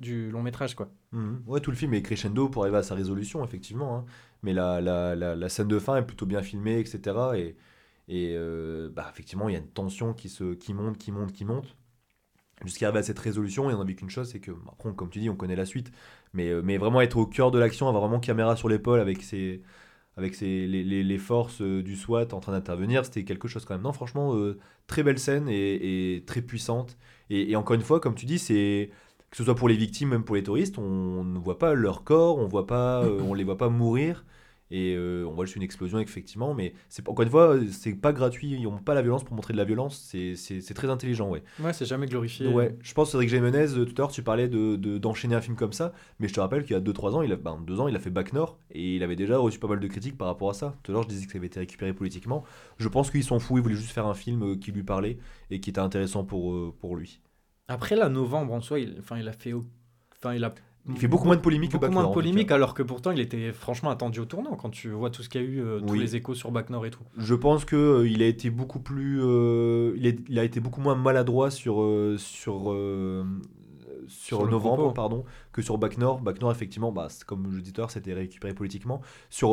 [0.00, 0.74] du long métrage.
[0.74, 0.88] quoi.
[1.12, 1.42] Mhm.
[1.46, 3.98] Ouais, tout le film est crescendo pour arriver à sa résolution, effectivement.
[3.98, 4.04] Hein.
[4.42, 7.00] Mais la, la, la, scène de fin est plutôt bien filmée, etc.
[7.36, 7.56] Et,
[8.08, 11.32] et euh, bah, effectivement, il y a une tension qui, se, qui monte, qui monte,
[11.32, 11.76] qui monte.
[12.64, 15.10] Jusqu'à arriver à cette résolution, et on n'a vu qu'une chose, c'est que, après, comme
[15.10, 15.90] tu dis, on connaît la suite.
[16.32, 19.22] Mais, euh, mais vraiment être au cœur de l'action, avoir vraiment caméra sur l'épaule avec
[19.22, 19.62] ses
[20.16, 23.82] avec les, les, forces euh, du SWAT en train d'intervenir, c'était quelque chose quand même.
[23.82, 26.96] Non, franchement, euh, très belle scène et, très puissante.
[27.30, 28.90] Et, et, encore une fois, comme tu dis, c'est
[29.34, 32.04] que ce soit pour les victimes, même pour les touristes, on ne voit pas leur
[32.04, 34.24] corps, on voit pas, euh, on les voit pas mourir.
[34.74, 36.52] Et euh, on voit juste une explosion, effectivement.
[36.52, 38.50] Mais c'est encore une fois, c'est pas gratuit.
[38.50, 39.96] Ils n'ont pas la violence pour montrer de la violence.
[40.04, 41.44] C'est très intelligent, ouais.
[41.60, 42.48] Ouais, c'est jamais glorifié.
[42.48, 45.54] Ouais, je pense, Cédric Jiménez, tout à l'heure, tu parlais d'enchaîner de, d'enchaîner un film
[45.54, 45.92] comme ça.
[46.18, 47.94] Mais je te rappelle qu'il y a 2-3 ans, il a, ben, deux ans, il
[47.94, 48.58] a fait Back North.
[48.72, 50.74] Et il avait déjà reçu pas mal de critiques par rapport à ça.
[50.82, 52.42] Tout à l'heure, je disais que ça avait été récupéré politiquement.
[52.78, 53.58] Je pense qu'ils s'en fous.
[53.58, 55.18] Ils voulaient juste faire un film euh, qui lui parlait
[55.52, 57.20] et qui était intéressant pour, euh, pour lui.
[57.68, 59.52] Après, là, novembre, en soi, il, enfin, il a fait.
[60.16, 60.52] Enfin, il a
[60.88, 63.18] il fait beaucoup moins de polémique beaucoup que moins de polémique, alors que pourtant il
[63.20, 65.80] était franchement attendu au tournant quand tu vois tout ce qu'il y a eu, euh,
[65.80, 66.00] tous Oui.
[66.00, 67.02] les échos sur Back North et tout.
[67.16, 70.60] Je pense que euh, il a été beaucoup plus, euh, il, est- il a été
[70.60, 72.74] beaucoup moins maladroit sur euh, sur
[74.06, 76.20] sur, novembre, pardon, que sur Bac Nord.
[76.20, 79.00] Bac Nord, effectivement, bah, comme je disais tout à l'heure, c'était récupéré politiquement.
[79.30, 79.50] Sur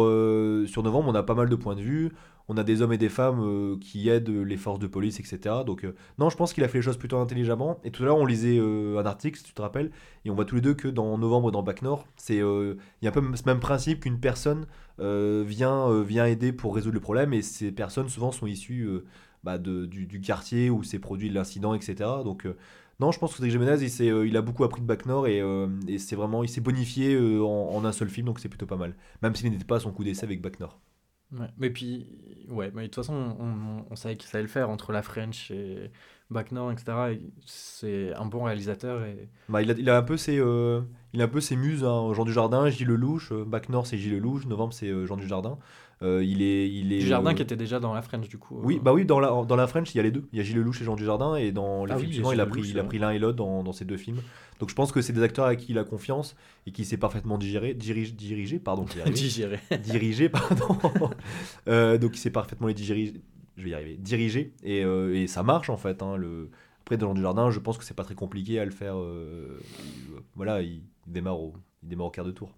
[0.67, 2.11] sur novembre, on a pas mal de points de vue.
[2.47, 5.56] On a des hommes et des femmes euh, qui aident les forces de police, etc.
[5.65, 7.80] Donc euh, non, je pense qu'il a fait les choses plutôt intelligemment.
[7.84, 9.91] Et tout à l'heure, on lisait euh, un article, si tu te rappelles,
[10.25, 13.10] et on voit tous les deux que dans novembre, dans Bac Nord, il y a
[13.10, 14.65] un peu ce même principe qu'une personne
[14.99, 18.88] vient, vient aider pour résoudre le problème et ces personnes souvent sont issues
[19.43, 21.95] bah, du, quartier où s'est produit l'incident, etc.
[22.23, 22.47] Donc
[22.99, 25.41] non, je pense que Cédric Jiménez, il, il a beaucoup appris de Bac Nord et,
[25.97, 28.95] c'est vraiment, il s'est bonifié en, en un seul film, donc c'est plutôt pas mal.
[29.23, 30.80] Même s'il n'était pas à son coup d'essai avec Bac Nord.
[31.31, 31.47] Ouais.
[31.57, 32.07] Mais puis,
[32.49, 35.49] ouais, mais de toute façon, on, on savait qu'il savait le faire entre la French
[35.51, 35.89] et
[36.29, 36.97] Back North, etc.
[37.13, 40.81] Et C'est un bon réalisateur et Bah, il, a, il a un peu ses, euh,
[41.13, 43.97] il a un peu ses muses, hein, Jean Dujardin, Gilles Lelouch, euh, Bac Nord c'est
[43.97, 45.57] Gilles Lelouch, Novembre c'est euh, Jean Dujardin.
[46.03, 48.39] Euh, il est, il est, du jardin euh, qui était déjà dans la French du
[48.39, 48.59] coup.
[48.63, 50.27] Oui, bah oui, dans la, dans la French, il y a les deux.
[50.31, 52.29] Il y a Gilles Lelouch et Jean Dujardin, et dans les Ah films oui, suivants,
[52.31, 53.97] Gilles il a Lelouch, pris, il a pris l'un et l'autre dans, dans ces deux
[53.97, 54.21] films.
[54.59, 56.35] Donc je pense que c'est des acteurs à qui il a confiance
[56.65, 59.13] et qui sait parfaitement digérer, dirige, diriger, pardon, j'y arrive.
[59.13, 59.59] digéré.
[59.83, 60.79] diriger, pardon.
[61.67, 63.21] Euh, donc il sait parfaitement les diriger,
[63.57, 66.01] je vais y arriver, diriger, et, euh, et ça marche en fait.
[66.01, 66.49] hein, le...
[66.81, 68.95] Après, dans Jean Dujardin, je pense que c'est pas très compliqué à le faire.
[68.97, 72.55] euh, il- voilà, il, il démarre au, il démarre au quart de tour.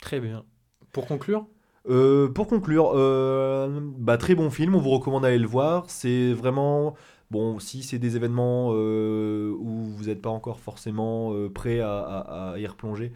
[0.00, 0.44] Très bien.
[0.92, 1.46] Pour conclure,
[1.88, 5.88] Euh, pour conclure, euh, bah, très bon film, on vous recommande d'aller le voir.
[5.88, 6.94] C'est vraiment,
[7.30, 12.66] bon, si c'est des événements euh, où vous n'êtes pas encore forcément prêt à, y
[12.66, 13.12] replonger,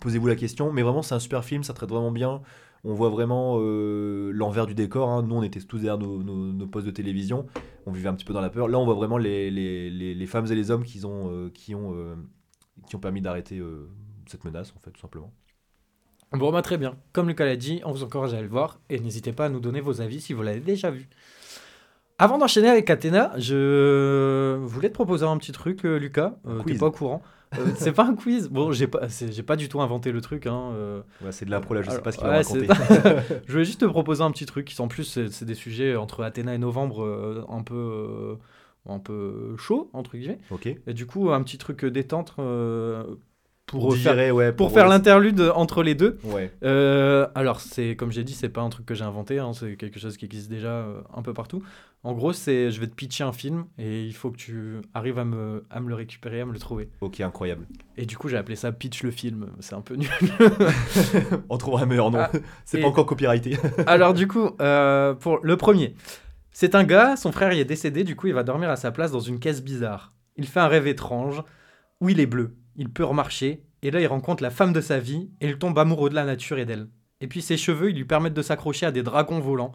[0.00, 0.72] posez-vous la question.
[0.72, 2.40] Mais vraiment, c'est un super film, ça traite vraiment bien.
[2.84, 5.08] On voit vraiment l'envers du décor.
[5.10, 5.22] hein.
[5.22, 7.46] Nous, on était tous derrière nos, postes de télévision.
[7.86, 8.68] On vivait un petit peu dans la peur.
[8.68, 12.16] Là, on voit vraiment les, femmes et les hommes qui ont, qui ont,
[13.00, 13.62] permis d'arrêter
[14.26, 15.30] cette menace, en fait, tout simplement.
[16.34, 16.94] Bon, bah, très bien.
[17.12, 19.48] Comme Lucas l'a dit, on vous encourage à aller le voir et n'hésitez pas à
[19.48, 21.08] nous donner vos avis si vous l'avez déjà vu.
[22.18, 26.36] Avant d'enchaîner avec Athéna, je voulais te proposer un petit truc, euh, Lucas.
[26.46, 27.20] Euh, T'es pas au courant.
[27.58, 28.48] Euh, c'est pas un quiz.
[28.48, 30.46] Bon, j'ai pas, j'ai pas du tout inventé le truc.
[30.46, 30.70] Hein.
[30.74, 31.00] euh.
[31.24, 32.66] Ouais, c'est de l'impro là, je sais Alors, pas ce qu'il va ouais, raconter.
[33.28, 34.66] c'est- je voulais juste te proposer un petit truc.
[34.66, 38.36] qui, En plus, c'est des sujets entre Athéna et Novembre euh, un peu,
[38.88, 40.38] un peu chaud entre guillemets.
[40.50, 40.66] ok.
[40.86, 42.34] Et du coup, un petit truc détente
[43.80, 44.52] pour, faire, digérer, ouais.
[44.52, 46.18] pour faire ouais, l'interlude entre les deux.
[46.24, 46.52] Ouais.
[46.62, 49.76] Euh, alors, c'est comme j'ai dit, c'est pas un truc que j'ai inventé, hein, c'est
[49.76, 51.62] quelque chose qui existe déjà euh, un peu partout.
[52.04, 55.18] En gros, c'est je vais te pitcher un film et il faut que tu arrives
[55.18, 56.88] à me, à me le récupérer, à me le trouver.
[57.00, 57.66] Ok, incroyable.
[57.96, 59.46] Et du coup, j'ai appelé ça pitch le film.
[59.60, 60.08] C'est un peu nul.
[61.48, 62.18] On trouvera un meilleur nom.
[62.20, 62.30] Ah,
[62.64, 63.56] c'est et- pas encore copyrighté.
[63.86, 65.94] alors, du coup, euh, pour le premier,
[66.50, 68.90] c'est un gars, son frère y est décédé, du coup, il va dormir à sa
[68.90, 70.12] place dans une caisse bizarre.
[70.36, 71.42] Il fait un rêve étrange
[72.00, 74.98] où il est bleu, il peut remarcher, et là, il rencontre la femme de sa
[74.98, 76.88] vie et il tombe amoureux de la nature et d'elle.
[77.20, 79.72] Et puis, ses cheveux, ils lui permettent de s'accrocher à des dragons volants,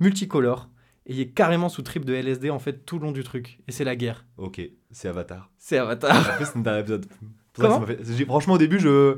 [0.00, 0.68] multicolores,
[1.06, 3.60] et il est carrément sous trip de LSD en fait tout le long du truc.
[3.68, 4.24] Et c'est la guerre.
[4.38, 5.50] ok, c'est Avatar.
[5.58, 6.16] C'est Avatar.
[6.16, 7.06] En plus, c'est un dernier épisode.
[7.56, 9.16] Comment ça fait- Franchement, au début, je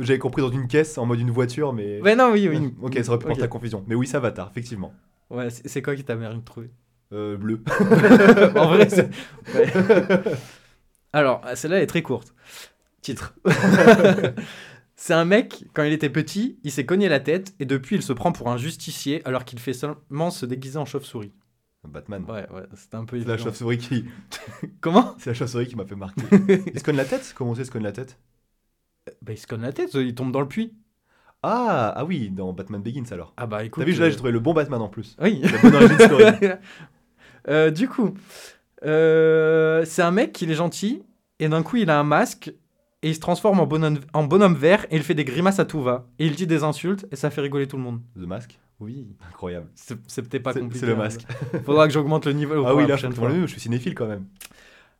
[0.00, 2.00] j'avais compris dans une caisse en mode une voiture, mais.
[2.02, 2.72] Mais non, oui, oui.
[2.82, 3.84] ok, ça aurait pu porter la confusion.
[3.86, 4.94] Mais oui, c'est Avatar, effectivement.
[5.28, 6.70] Ouais, c'est c'est quoi qui t'a mérité de trouver?
[7.12, 7.62] Euh, bleu.
[8.56, 9.10] En vrai, c'est.
[9.54, 9.66] ouais.
[11.12, 12.34] Alors, celle-là est très courte.
[13.00, 13.34] Titre.
[14.96, 18.02] C'est un mec, quand il était petit, il s'est cogné la tête et depuis il
[18.02, 21.32] se prend pour un justicier alors qu'il fait seulement se déguiser en chauve-souris.
[21.84, 22.24] Batman.
[22.28, 24.06] Ouais, ouais, c'était un peu C'est la chauve-souris qui...
[24.80, 25.14] Comment?
[25.18, 26.22] C'est la chauve-souris qui m'a fait marquer.
[26.74, 27.34] il se cogne la tête?
[27.36, 28.18] Comment c'est se cogne la tête?
[29.22, 30.74] Bah il se cogne la tête, il tombe dans le puits.
[31.42, 33.34] ah, ah oui, dans Batman Begins alors.
[33.36, 33.84] Ah bah écoute.
[33.84, 35.16] T'as vu, là euh, j'ai trouvé le bon Batman en plus.
[35.20, 35.40] Oui.
[35.42, 36.24] La bonne origin story.
[37.48, 38.14] Euh, du coup,
[38.84, 41.02] euh, c'est un mec, il est gentil,
[41.38, 42.52] et d'un coup il a un masque,
[43.02, 45.64] et il se transforme en bonhomme, en bonhomme vert, et il fait des grimaces à
[45.64, 46.06] tout va.
[46.18, 48.00] Et il dit des insultes, et ça fait rigoler tout le monde.
[48.16, 48.58] The Mask?
[48.80, 49.16] Oui.
[49.28, 49.68] Incroyable.
[49.74, 50.80] C'est peut-être pas compliqué.
[50.80, 50.96] c'est le hein.
[50.96, 51.26] masque.
[51.64, 52.64] Faudra que j'augmente le niveau.
[52.66, 54.26] Ah oui, la là je je suis cinéphile quand même.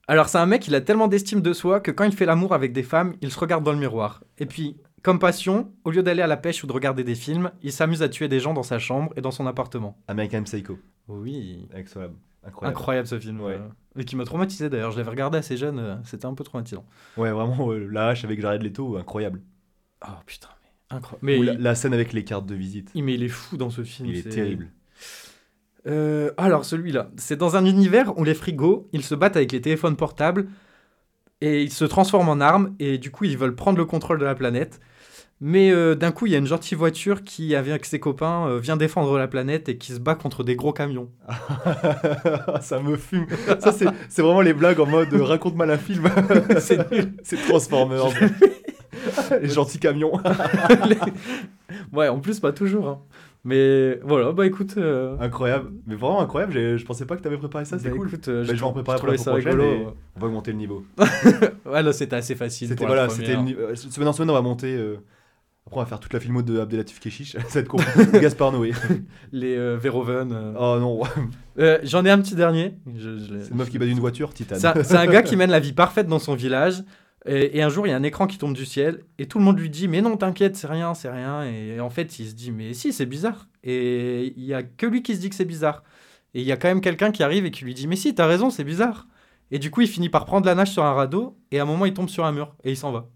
[0.08, 2.54] Alors c'est un mec, il a tellement d'estime de soi que quand il fait l'amour
[2.54, 4.22] avec des femmes, il se regarde dans le miroir.
[4.38, 7.50] Et puis, comme passion, au lieu d'aller à la pêche ou de regarder des films,
[7.62, 9.98] il s'amuse à tuer des gens dans sa chambre et dans son appartement.
[10.06, 10.78] American Psycho.
[11.08, 11.68] Oui.
[11.74, 12.14] Excroyable.
[12.46, 12.76] Incroyable.
[12.78, 13.40] Incroyable ce film.
[13.40, 13.54] Ouais.
[13.54, 14.92] euh, Et qui m'a traumatisé d'ailleurs.
[14.92, 16.84] Je l'avais regardé assez jeune, euh, c'était un peu traumatisant.
[17.16, 19.40] Ouais, vraiment, euh, la hache avec Jared Leto, incroyable.
[20.06, 21.18] Oh putain, mais incroyable.
[21.26, 22.90] Mais Ou il, la, scène avec les cartes de visite.
[22.94, 24.08] il- mais il est fou dans ce film.
[24.08, 24.68] Il est terrible.
[25.86, 29.60] Euh, alors celui-là, c'est dans un univers où les frigos, ils se battent avec les
[29.60, 30.48] téléphones portables
[31.40, 34.24] et ils se transforment en armes et du coup ils veulent prendre le contrôle de
[34.24, 34.80] la planète.
[35.42, 38.58] Mais euh, d'un coup, il y a une gentille voiture qui, avec ses copains, euh,
[38.58, 41.10] vient défendre la planète et qui se bat contre des gros camions.
[42.62, 43.26] ça me fume.
[43.60, 46.08] Ça, c'est c'est vraiment les blagues en mode euh, raconte-moi un film.
[46.58, 48.06] C'est Transformers.
[49.42, 50.12] les gentils camions.
[51.92, 52.88] ouais, en plus, pas toujours.
[52.88, 52.98] hein.
[53.44, 54.74] Mais voilà, bah écoute.
[54.76, 55.70] euh, incroyable.
[55.86, 56.54] Mais vraiment incroyable.
[56.78, 57.78] Je pensais pas que t'avais préparé ça.
[57.78, 58.08] C'est bah, cool.
[58.08, 59.60] écoute, Bah, je vais en préparer pour la prochaine.
[59.60, 60.84] et On va augmenter le niveau.
[61.64, 62.68] Ouais, là, c'était assez facile.
[62.68, 64.74] C'était voilà, c'était euh, semaine en semaine on va monter.
[64.74, 64.96] euh,
[65.66, 67.32] Après on va faire toute la filmo de Abdelatif Keshish.
[67.48, 68.20] ça va être compliqué.
[68.20, 68.72] Gaspard Noé.
[69.32, 70.32] Les euh, Verhoeven.
[70.32, 70.52] euh.
[70.58, 71.02] Oh non,
[71.58, 72.74] Euh, J'en ai un petit dernier.
[72.96, 74.58] Je- c'est une meuf qui bat d'une voiture, Titane.
[74.60, 76.84] C'est un, c'est un gars qui mène la vie parfaite dans son village.
[77.28, 79.00] Et, et un jour, il y a un écran qui tombe du ciel.
[79.18, 81.42] Et tout le monde lui dit Mais non, t'inquiète, c'est rien, c'est rien.
[81.42, 83.48] Et en fait, il se dit Mais si, c'est bizarre.
[83.64, 85.82] Et il y a que lui qui se dit que c'est bizarre.
[86.34, 88.14] Et il y a quand même quelqu'un qui arrive et qui lui dit Mais si,
[88.14, 89.08] t'as raison, c'est bizarre.
[89.50, 91.36] Et du coup, il finit par prendre la nage sur un radeau.
[91.50, 92.54] Et à un moment, il tombe sur un mur.
[92.62, 93.08] Et il s'en va.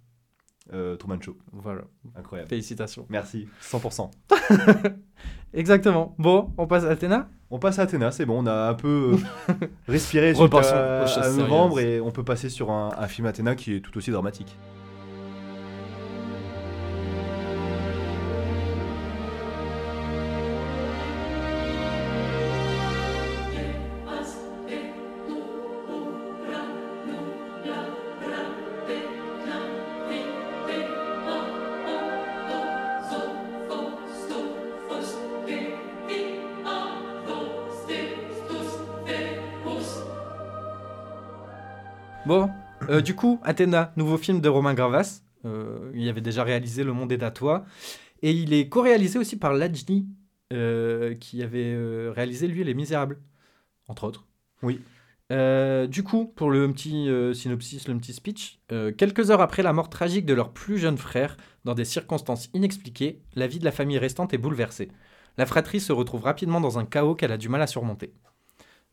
[0.73, 1.37] Euh, Truman Show.
[1.53, 1.83] Voilà.
[2.17, 2.49] Incroyable.
[2.49, 3.07] Félicitations.
[3.09, 3.49] Merci.
[3.63, 4.11] 100%.
[5.55, 6.15] Exactement.
[6.19, 9.17] Bon, on passe à Athéna On passe à Athéna, c'est bon, on a un peu
[9.49, 9.53] euh,
[9.89, 13.81] respiré suite à, novembre et on peut passer sur un, un film Athéna qui est
[13.81, 14.57] tout aussi dramatique.
[43.01, 45.23] Euh, du coup, Athéna, nouveau film de Romain Gravas.
[45.45, 47.65] Euh, il avait déjà réalisé Le Monde est à toi.
[48.23, 50.07] Et il est co-réalisé aussi par Lajni,
[50.53, 51.77] euh, qui avait
[52.11, 53.19] réalisé, lui, Les Misérables,
[53.89, 54.27] entre autres.
[54.63, 54.81] Oui.
[55.89, 58.61] Du coup, pour le petit synopsis, le petit speech,
[58.99, 63.23] quelques heures après la mort tragique de leur plus jeune frère, dans des circonstances inexpliquées,
[63.37, 64.89] la vie de la famille restante est bouleversée.
[65.39, 68.13] La fratrie se retrouve rapidement dans un chaos qu'elle a du mal à surmonter.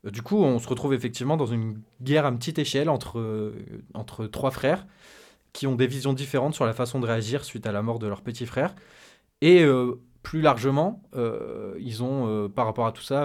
[0.06, 3.54] Euh, Du coup, on se retrouve effectivement dans une guerre à petite échelle entre, euh,
[3.94, 4.86] entre trois frères
[5.54, 8.08] qui ont des visions différentes sur la façon de réagir suite à la mort de
[8.08, 8.76] leur petit frère.
[9.42, 13.24] Et euh, plus largement, euh, ils ont, euh, par rapport à tout ça,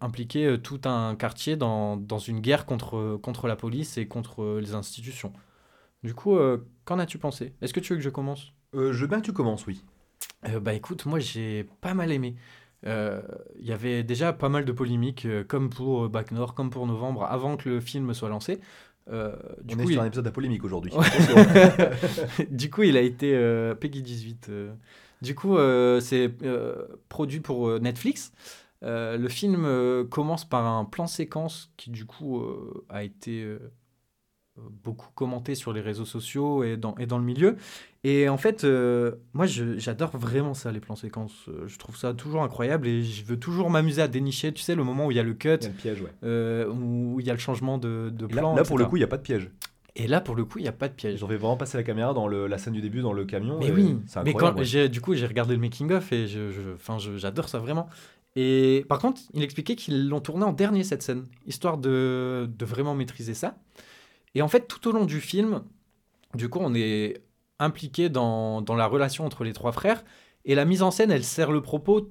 [0.00, 4.74] impliqué tout un quartier dans, dans une guerre contre, contre la police et contre les
[4.74, 5.32] institutions.
[6.02, 6.38] Du coup,
[6.84, 7.52] qu'en as-tu pensé?
[7.60, 8.52] Est-ce que tu veux que je commence?
[8.72, 9.84] Je veux bien que tu commences, oui.
[10.62, 12.36] bah écoute, moi j'ai pas mal aimé.
[12.86, 13.20] Euh,
[13.58, 16.70] Il y avait déjà pas mal de polémiques, euh, comme pour euh, Bac Nord, comme
[16.70, 18.60] pour Novembre, avant que le film soit lancé.
[19.10, 19.92] Euh, du, on coup, est il...
[19.94, 20.92] sur un épisode à polémique aujourd'hui.
[22.50, 24.46] Du coup, il a été euh, Peggy 18.
[24.50, 24.72] euh.
[25.22, 28.32] Du coup, euh, c'est euh, produit pour euh, Netflix.
[28.82, 33.42] Euh, le film euh, commence par un plan séquence qui, du coup, euh, a été
[33.42, 33.58] euh,
[34.56, 37.56] beaucoup commenté sur les réseaux sociaux et dans, et dans le milieu.
[38.04, 41.46] Et en fait, euh, moi, j'adore vraiment ça, les plans séquences.
[41.48, 44.74] Euh, Je trouve ça toujours incroyable et je veux toujours m'amuser à dénicher, tu sais,
[44.74, 46.10] le moment où il y a le cut, Il y a le piège, ouais.
[46.24, 48.54] euh, où il y a le changement de, de Et là, plan.
[48.54, 49.50] là, pour le coup, il n'y a pas de piège.
[49.96, 51.18] Et là, pour le coup, il n'y a pas de piège.
[51.18, 53.58] J'en vais vraiment passer la caméra dans le- la scène du début, dans le camion.
[53.58, 54.88] Mais et oui, mais quand ouais.
[54.88, 57.88] du coup j'ai regardé le making of et je, je- enfin je- j'adore ça vraiment.
[58.36, 62.64] Et par contre, il expliquait qu'ils l'ont tourné en dernier cette scène, histoire de, de
[62.64, 63.56] vraiment maîtriser ça.
[64.34, 65.62] Et en fait, tout au long du film,
[66.34, 67.22] du coup, on est
[67.58, 70.04] impliqué dans, dans la relation entre les trois frères.
[70.44, 72.08] Et la mise en scène, elle sert le propos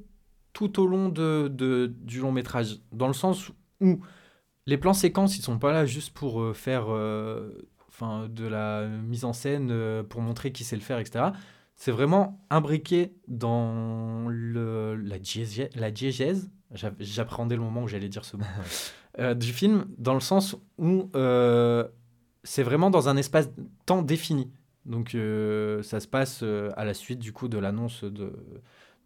[0.54, 3.52] tout au long de, de- du long métrage, dans le sens
[3.82, 4.00] où
[4.66, 7.50] les plans séquences, ils sont pas là juste pour euh, faire, euh,
[8.30, 11.26] de la mise en scène euh, pour montrer qui sait le faire, etc.
[11.76, 16.52] C'est vraiment imbriqué dans le, la, diégèse, la diégèse.
[17.00, 18.46] J'appréhendais le moment où j'allais dire ce mot,
[19.36, 21.10] du film, dans le sens où
[22.44, 23.50] c'est vraiment dans un espace
[23.86, 24.52] temps défini.
[24.86, 28.34] Donc ça se passe à la suite du coup de l'annonce de,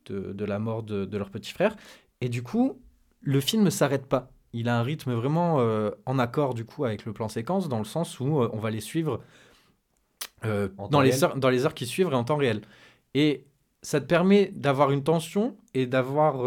[0.06, 1.76] de, de, la mort de, de leur petit frère.
[2.22, 2.80] Et du coup,
[3.22, 6.86] le film ne s'arrête pas il a un rythme vraiment euh, en accord du coup
[6.86, 9.20] avec le plan séquence, dans le sens où euh, on va les suivre
[10.46, 12.62] euh, dans, les heures, dans les heures qui suivent et en temps réel.
[13.16, 13.46] Et
[13.82, 16.46] ça te permet d'avoir une tension et d'avoir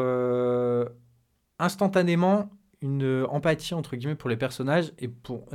[1.58, 2.48] instantanément
[2.82, 5.10] une empathie entre guillemets pour les personnages et,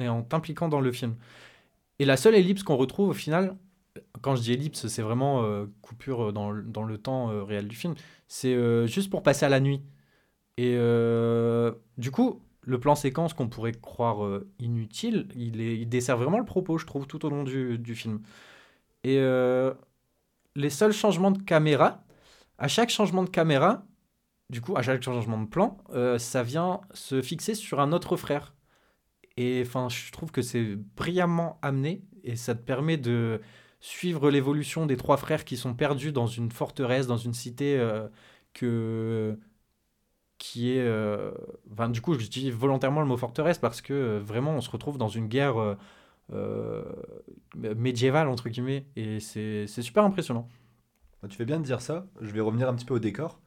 [0.07, 1.15] en t'impliquant dans le film.
[1.99, 3.55] Et la seule ellipse qu'on retrouve au final,
[4.21, 5.45] quand je dis ellipse, c'est vraiment
[5.81, 7.95] coupure dans, dans, le temps réel du film,
[8.27, 9.81] c'est juste pour passer à la nuit.
[10.57, 16.37] Et euh, du coup, le plan séquence qu'on pourrait croire euh, inutile, il, dessert vraiment
[16.39, 18.21] le propos, je trouve, tout au long du, film.
[19.03, 19.73] Et euh,
[20.55, 22.03] les seuls changements de caméra,
[22.59, 23.83] à chaque changement de caméra,
[24.51, 25.77] du coup, à chaque changement de plan,
[26.19, 28.53] ça vient se fixer sur un autre frère.
[29.37, 33.41] Et enfin, je trouve que c'est brillamment amené et ça te permet de
[33.79, 37.83] suivre l'évolution des trois frères qui sont perdus dans une forteresse, dans une cité
[38.53, 39.39] que
[40.41, 40.81] qui est...
[40.81, 41.31] Euh,
[41.89, 44.97] du coup, je dis volontairement le mot forteresse parce que euh, vraiment, on se retrouve
[44.97, 45.77] dans une guerre
[46.33, 46.83] euh,
[47.53, 50.49] médiévale, entre guillemets, et c'est super impressionnant.
[51.21, 52.07] Bah, tu fais bien de dire ça.
[52.21, 53.39] Je vais revenir un petit peu au décor.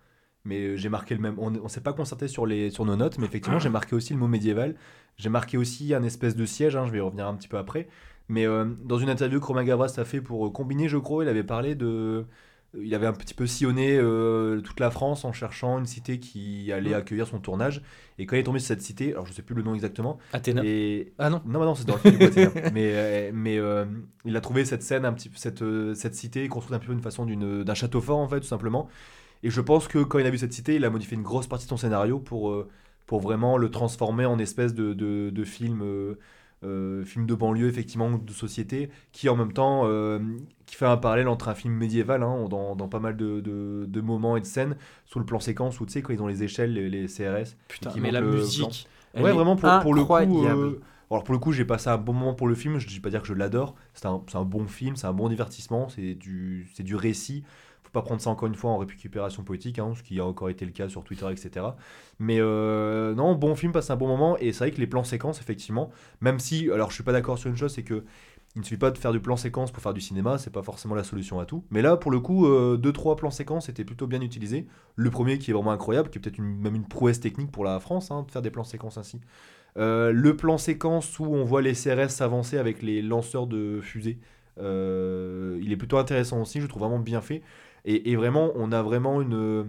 [0.44, 1.36] Mais j'ai marqué le même.
[1.38, 4.12] On ne s'est pas concerté sur, les, sur nos notes, mais effectivement, j'ai marqué aussi
[4.12, 4.74] le mot médiéval.
[5.16, 7.56] J'ai marqué aussi un espèce de siège, hein, je vais y revenir un petit peu
[7.56, 7.88] après.
[8.28, 8.46] Mais
[8.84, 11.74] dans une interview que Romain Gavras a fait pour combiner, je crois, il avait parlé
[11.74, 12.26] de
[12.80, 16.72] il avait un petit peu sillonné euh, toute la France en cherchant une cité qui
[16.72, 16.94] allait mm.
[16.94, 17.82] accueillir son tournage.
[18.18, 20.18] Et quand il est tombé sur cette cité, alors je sais plus le nom exactement.
[20.32, 20.62] Athéna.
[21.18, 22.50] Ah non Non, non, c'est dans le film Athéna.
[22.72, 23.84] Mais, euh, mais euh,
[24.24, 27.26] il a trouvé cette scène, un petit, cette, cette cité construite un peu une façon
[27.26, 28.88] d'un château fort, en fait, tout simplement.
[29.44, 31.46] Et je pense que quand il a vu cette cité, il a modifié une grosse
[31.46, 32.66] partie de son scénario pour,
[33.06, 36.16] pour vraiment le transformer en espèce de, de, de film
[36.64, 40.18] euh, film de banlieue, effectivement, de société, qui en même temps euh,
[40.64, 44.00] qui fait un parallèle entre un film médiéval, hein, dans, dans, pas mal de, de,
[44.00, 46.42] moments et de scènes, sous le plan séquence, où tu sais, quand ils ont les
[46.42, 47.56] échelles, les, CRS.
[47.68, 48.88] Putain, mais la musique.
[49.14, 50.46] Ouais, vraiment, pour, pour, le coup.
[50.46, 50.80] Euh,
[51.10, 52.78] alors pour le coup, j'ai passé un bon moment pour le film.
[52.78, 53.74] Je ne dis pas dire que je l'adore.
[53.92, 57.44] C'est un, un, bon film, c'est un bon divertissement, c'est du, du récit
[57.94, 60.66] pas prendre ça encore une fois en récupération politique, hein, ce qui a encore été
[60.66, 61.66] le cas sur Twitter, etc.
[62.18, 65.04] Mais euh, non, bon film, passe un bon moment, et c'est vrai que les plans
[65.04, 68.04] séquences, effectivement, même si, alors je suis pas d'accord sur une chose, c'est que
[68.56, 70.62] il ne suffit pas de faire du plan séquence pour faire du cinéma, c'est pas
[70.62, 71.64] forcément la solution à tout.
[71.70, 74.68] Mais là, pour le coup, 2-3 euh, plans séquences étaient plutôt bien utilisés.
[74.94, 77.80] Le premier qui est vraiment incroyable, qui est peut-être même une prouesse technique pour la
[77.80, 79.20] France, hein, de faire des plans séquences ainsi.
[79.76, 84.20] Euh, le plan séquence où on voit les CRS s'avancer avec les lanceurs de fusées,
[84.56, 87.42] il est plutôt intéressant aussi, je trouve vraiment bien fait.
[87.84, 89.66] Et, vraiment, on a vraiment une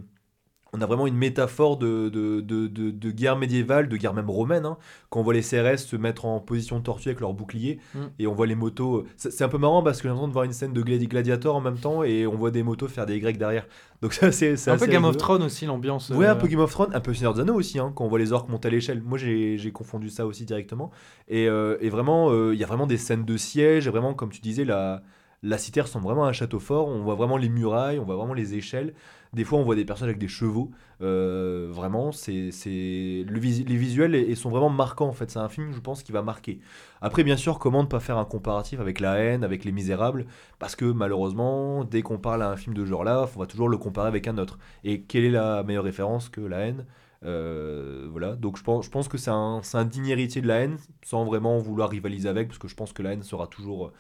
[0.76, 4.66] on a vraiment une métaphore de, de, de, de, guerre médiévale, de guerre même romaine,
[4.66, 4.78] hein,
[5.10, 8.00] quand on voit les CRS se mettre en position de tortue avec leurs boucliers, mm.
[8.20, 9.06] et on voit les motos.
[9.16, 11.62] C'est un peu marrant parce que j'ai l'impression de voir une scène de Gladiator en
[11.62, 13.66] même temps, et on voit des motos faire des Y derrière.
[14.02, 16.10] Donc ça, c'est un peu Game of Thrones aussi, l'ambiance.
[16.10, 16.36] Ouais, un euh.
[16.36, 18.34] peu Game of Thrones, un peu Seigneur des Anneaux aussi, hein, quand on voit les
[18.34, 19.02] orques monter à l'échelle.
[19.02, 20.92] Moi, j'ai confondu ça aussi directement.
[21.30, 24.14] Et, euh, et vraiment, euh, il y a vraiment des scènes de siège, et vraiment,
[24.14, 25.02] comme tu disais, la
[25.46, 26.88] la cité ressemble vraiment à un château fort.
[26.88, 28.94] On voit vraiment les murailles, on voit vraiment les échelles.
[29.32, 30.72] Des fois, on voit des personnages avec des chevaux.
[31.02, 35.30] Euh, vraiment, c'est, le les visuels et, sont vraiment marquants en fait.
[35.30, 36.60] C'est un film, je pense, qui va marquer.
[37.02, 40.26] Après, bien sûr, comment ne pas faire un comparatif avec La haine, avec Les Misérables?
[40.58, 43.70] Parce que malheureusement, dès qu'on parle à un film de ce genre-là, on va toujours
[43.70, 44.58] le comparer avec un autre.
[44.84, 46.86] Et quelle est la meilleure référence que La haine?
[47.24, 50.62] Euh, voilà, donc je pense, je pense que c'est un, un digne héritier de la
[50.62, 53.92] haine, sans vraiment vouloir rivaliser avec, parce que je pense que la haine sera toujours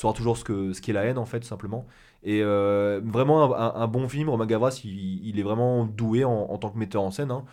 [0.00, 1.86] saura toujours ce que ce qu'est la haine en fait tout simplement.
[2.22, 6.78] Et euh, vraiment un, bon film Romain Gavras il, est vraiment doué en, tant que
[6.78, 7.44] metteur en scène hein.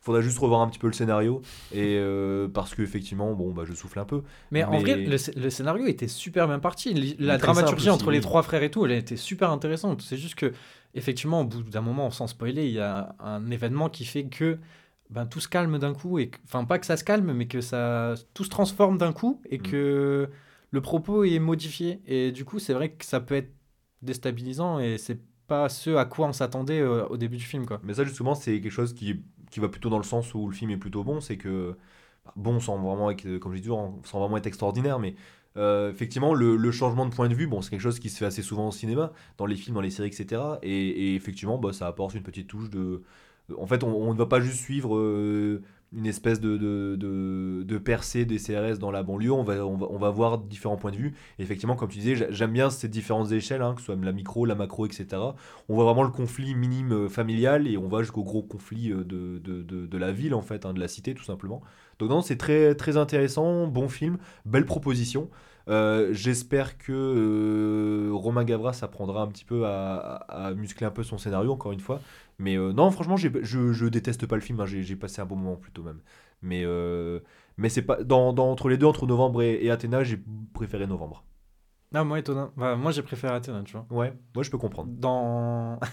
[0.00, 1.40] Il faudra juste revoir un petit peu le scénario
[1.72, 4.22] et euh, parce que effectivement bon bah je souffle un peu.
[4.50, 5.16] Mais, en vrai le,
[5.50, 7.16] scénario était super bien parti.
[7.18, 10.02] La dramaturgie entre les trois frères et tout elle était super intéressante.
[10.02, 10.52] C'est juste que
[10.94, 14.58] effectivement au bout d'un moment sans spoiler il y a un événement qui fait que
[15.08, 17.62] ben, tout se calme d'un coup et enfin pas que ça se calme mais que
[17.62, 19.62] ça tout se transforme d'un coup et mm.
[19.62, 20.28] que
[20.74, 22.00] le propos est modifié.
[22.04, 23.54] Et du coup, c'est vrai que ça peut être
[24.02, 27.64] déstabilisant et c'est pas ce à quoi on s'attendait euh, au début du film.
[27.64, 27.80] Quoi.
[27.84, 29.22] Mais ça, justement, c'est quelque chose qui,
[29.52, 31.20] qui va plutôt dans le sens où le film est plutôt bon.
[31.20, 31.76] C'est que,
[32.24, 35.14] bah, bon, sans vraiment être, comme je dis sans vraiment être extraordinaire, mais
[35.56, 38.26] euh, effectivement, le, changement de point de vue, bon, c'est quelque chose qui se fait
[38.26, 40.42] assez souvent au cinéma, dans les films, dans les séries, etc.
[40.62, 43.04] Et, effectivement, bah, ça apporte une petite touche de.
[43.56, 44.96] En fait, on, ne va pas juste suivre.
[44.96, 45.62] Euh,
[45.96, 50.38] une espèce de, de, de, percée des CRS dans la banlieue, on va, on, voir
[50.38, 51.14] différents points de vue.
[51.38, 54.12] Effectivement, comme tu disais, j'a- j'aime bien ces différentes échelles, hein, que ce soit la
[54.12, 55.06] micro, la macro, etc.
[55.68, 59.04] On voit vraiment le conflit minime euh, familial et on va jusqu'au gros conflit euh,
[59.04, 61.62] de, la ville, en fait, hein, de la cité, tout simplement.
[61.98, 65.30] Donc non, c'est très, très intéressant, bon film, belle proposition.
[65.68, 71.52] Euh, J'espère que Romain Gavras apprendra un petit peu à muscler un peu son scénario,
[71.52, 72.00] encore une fois.
[72.38, 75.36] Mais euh, non, franchement, je, je déteste pas le film, hein, j'ai passé un bon
[75.36, 76.00] moment plutôt même.
[76.42, 77.20] Mais, euh,
[77.56, 80.18] mais c'est pas dans, dans- entre les deux, entre novembre et, et Athéna, j'ai
[80.52, 81.24] préféré novembre.
[81.92, 82.50] Non, moi, étonnant.
[82.56, 83.86] Bah, moi, j'ai préféré Athéna, tu vois.
[83.90, 84.90] Ouais, moi je peux comprendre.
[84.92, 85.78] Dans.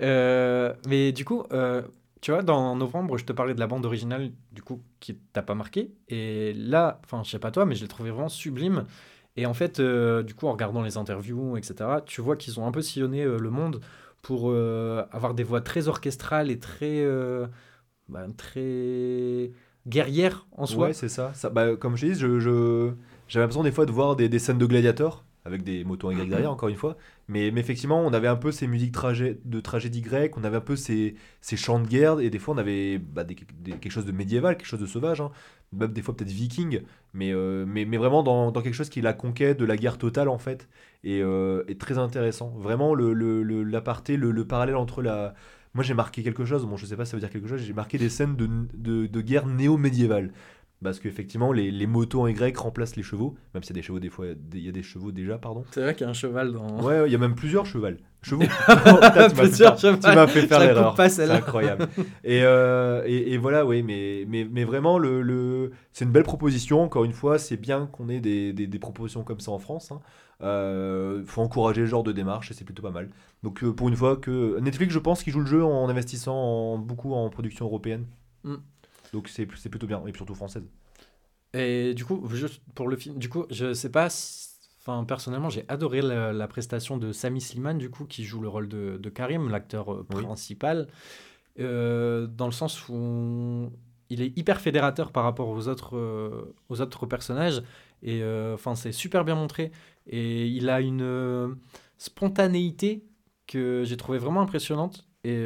[0.00, 1.82] Euh, mais du coup, euh,
[2.20, 5.42] tu vois, dans novembre, je te parlais de la bande originale, du coup, qui t'a
[5.42, 5.92] pas marqué.
[6.08, 8.84] Et là, enfin, je sais pas toi, mais je l'ai trouvé vraiment sublime.
[9.36, 12.66] Et en fait, euh, du coup, en regardant les interviews, etc., tu vois qu'ils ont
[12.66, 13.80] un peu sillonné le monde
[14.22, 17.00] pour euh, avoir des voix très orchestrales et très.
[17.04, 17.46] euh,
[18.08, 19.52] bah, très
[19.88, 20.88] guerrières en soi.
[20.88, 21.32] Ouais, c'est ça.
[21.34, 22.92] ça bah, comme je dis, je,
[23.28, 26.28] j'avais l'impression des fois de voir des, des scènes de gladiateurs avec des motos Y
[26.28, 26.96] derrière, encore une fois.
[27.28, 30.56] Mais, mais effectivement, on avait un peu ces musiques tragé- de tragédie grecque, on avait
[30.58, 33.72] un peu ces, ces chants de guerre, et des fois on avait bah, des- des-
[33.72, 35.30] quelque chose de médiéval, quelque chose de sauvage, hein.
[35.72, 36.82] même des fois peut-être viking,
[37.14, 39.76] mais, euh, mais, mais vraiment dans, dans quelque chose qui est la conquête de la
[39.76, 40.68] guerre totale en fait,
[41.04, 42.50] et, euh, et très intéressant.
[42.58, 45.34] Vraiment, le, le, le- l'aparté, le, le parallèle entre la.
[45.74, 47.62] Moi j'ai marqué quelque chose, bon je sais pas si ça veut dire quelque chose,
[47.62, 50.32] j'ai marqué des scènes de, de, de guerre néo-médiévale.
[50.82, 53.86] Parce qu'effectivement, les, les motos en Y remplacent les chevaux, même s'il y a des
[53.86, 55.64] chevaux, des fois, il y a des chevaux déjà, pardon.
[55.70, 56.80] C'est vrai qu'il y a un cheval dans.
[56.82, 57.98] Ouais, ouais, il y a même plusieurs chevals.
[58.22, 58.42] Chevaux.
[58.66, 60.10] Putain, tu m'as fait Plusieurs faire- chevals.
[60.10, 60.96] Tu m'as fait faire l'erreur.
[61.08, 61.88] C'est incroyable.
[62.24, 65.70] Et, euh, et, et voilà, oui, mais, mais, mais vraiment, le, le...
[65.92, 66.82] c'est une belle proposition.
[66.82, 69.92] Encore une fois, c'est bien qu'on ait des, des, des propositions comme ça en France.
[70.40, 73.08] Il faut encourager ce genre de démarche et c'est plutôt pas mal.
[73.42, 76.34] Donc, euh, pour une fois, que Netflix, je pense qu'il joue le jeu en investissant
[76.34, 78.06] en- beaucoup en production européenne.
[78.44, 78.54] Mm.
[79.12, 80.64] Donc, c'est plutôt bien, et surtout française.
[81.54, 84.08] Et du coup, juste pour le film, du coup, je sais pas.
[84.10, 84.48] si-
[84.84, 88.48] Enfin, personnellement, j'ai adoré la, la prestation de Sami Slimane, du coup, qui joue le
[88.48, 90.24] rôle de, de Karim, l'acteur euh, Oui.
[90.24, 90.88] principal,
[91.60, 93.70] euh, dans le sens où
[94.10, 97.62] il est hyper fédérateur par rapport aux autres, euh, aux autres personnages.
[98.02, 99.70] Et euh, enfin, c'est super bien montré.
[100.08, 101.56] Et il a une
[101.96, 103.04] spontanéité
[103.46, 105.06] que j'ai trouvé vraiment impressionnante.
[105.22, 105.36] Et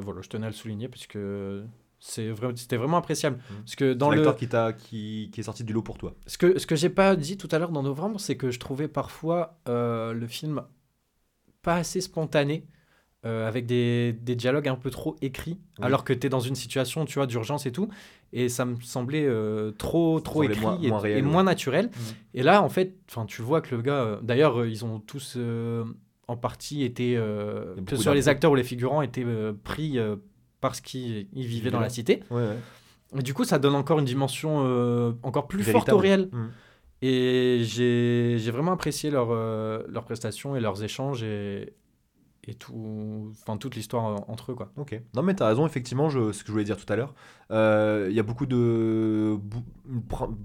[0.00, 1.18] voilà, je tenais à le souligner puisque
[2.30, 3.36] vrai, c'était vraiment appréciable.
[3.50, 3.56] Mhm.
[3.58, 6.14] Parce que dans l'acteur qui, qui, qui est sorti du lot pour toi.
[6.26, 8.58] ce que, ce que j'ai pas dit tout à l'heure dans novembre, c'est que je
[8.58, 10.62] trouvais parfois euh, le film
[11.62, 12.66] pas assez spontané,
[13.24, 15.84] euh, avec des, des dialogues un peu trop écrits, Oui.
[15.84, 17.88] alors que tu es dans une situation, tu vois, d'urgence et tout,
[18.32, 21.28] et ça me semblait euh, trop, trop semblait écrit moins- et, moins réel, et ouais.
[21.28, 21.86] moins naturel.
[21.86, 22.14] Mhm.
[22.34, 25.36] Et là, en fait, enfin, tu vois que le gars, euh, d'ailleurs, ils ont tous
[26.28, 29.26] en partie été, que ce soit les acteurs ou les figurants, étaient
[29.64, 29.98] pris
[30.60, 32.22] parce qu'ils ils vivaient dans la cité.
[32.30, 32.58] Ouais, ouais.
[33.18, 35.96] Et du coup, ça donne encore une dimension euh, encore plus forte Véritable.
[35.96, 36.28] au réel.
[36.32, 36.50] Mhm.
[37.02, 41.74] Et j'ai vraiment apprécié leur, euh, leurs prestations et leurs échanges et,
[42.48, 44.54] et tout, enfin, toute l'histoire euh, entre eux.
[44.54, 44.72] Quoi.
[44.76, 45.00] Ok.
[45.14, 47.14] Non, mais t'as raison, effectivement, je, ce que je voulais dire tout à l'heure.
[47.50, 49.38] Euh, Il y a beaucoup de.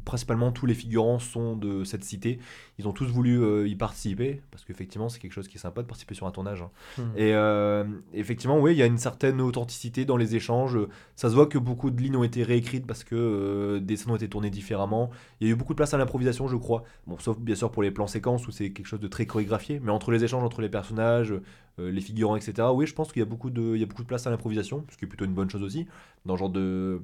[0.05, 2.39] Principalement, tous les figurants sont de cette cité.
[2.82, 5.84] Ils ont tous voulu euh, y participer, parce qu'effectivement, c'est quelque chose qui est sympa
[5.84, 6.63] de participer sur un tournage.
[6.63, 6.71] hein.
[7.15, 10.79] Et euh, effectivement, oui, il y a une certaine authenticité dans les échanges.
[11.15, 14.11] Ça se voit que beaucoup de lignes ont été réécrites parce que euh, des scènes
[14.11, 15.11] ont été tournées différemment.
[15.39, 16.84] Il y a eu beaucoup de place à l'improvisation, je crois.
[17.05, 19.79] Bon, sauf bien sûr pour les plans séquences où c'est quelque chose de très chorégraphié.
[19.79, 21.36] Mais entre les échanges entre les personnages,
[21.77, 24.03] les figurants, etc., oui, je pense qu'il y a beaucoup de, il y a beaucoup
[24.03, 25.86] de place à l'improvisation, ce qui est plutôt une bonne chose aussi.
[26.25, 27.01] Dans le genre de.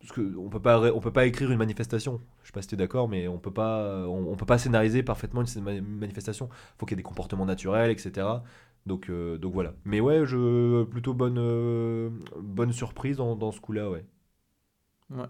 [0.00, 2.20] Parce que on peut pas, peut pas écrire une manifestation.
[2.42, 5.02] Je sais pas si tu es d'accord, mais on peut pas, on, peut pas scénariser
[5.02, 6.48] parfaitement une manifestation.
[6.78, 8.26] faut qu'il y ait des comportements naturels, etc.
[8.86, 9.74] Donc, euh, donc voilà.
[9.84, 14.04] Mais ouais, je plutôt bonne, euh, bonne surprise dans, dans ce coup-là, ouais.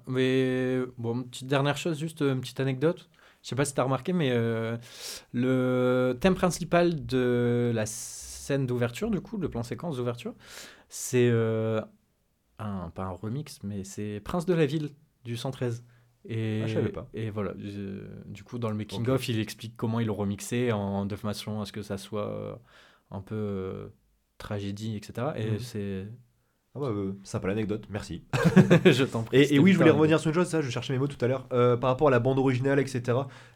[0.06, 3.08] Mais bon, petite dernière chose, juste euh, une petite anecdote.
[3.42, 4.30] Je sais pas si tu as remarqué, mais
[5.32, 10.34] le thème principal de la scène d'ouverture, du coup, le plan séquence d'ouverture,
[10.90, 11.30] c'est
[12.66, 14.90] un, pas un remix, mais c'est Prince de la Ville
[15.24, 15.84] du 113.
[16.28, 17.08] Et, Ah, je savais pas.
[17.14, 21.06] et voilà, je- du coup, dans le making-of, il explique comment ils l'ont remixé en,
[21.06, 22.54] de façon à ce que ça soit euh,
[23.10, 23.88] un peu euh,
[24.38, 25.32] tragédie, etc.
[25.38, 25.58] Et Mhm.
[25.60, 26.08] c'est.
[26.76, 28.22] Ah bah, euh, sympa l'anecdote, merci.
[28.84, 29.38] je t'en prie.
[29.38, 31.26] Et, oui, je voulais revenir sur une chose, ça, je cherchais mes mots tout à
[31.26, 33.02] l'heure, euh, par rapport à la bande originale, etc.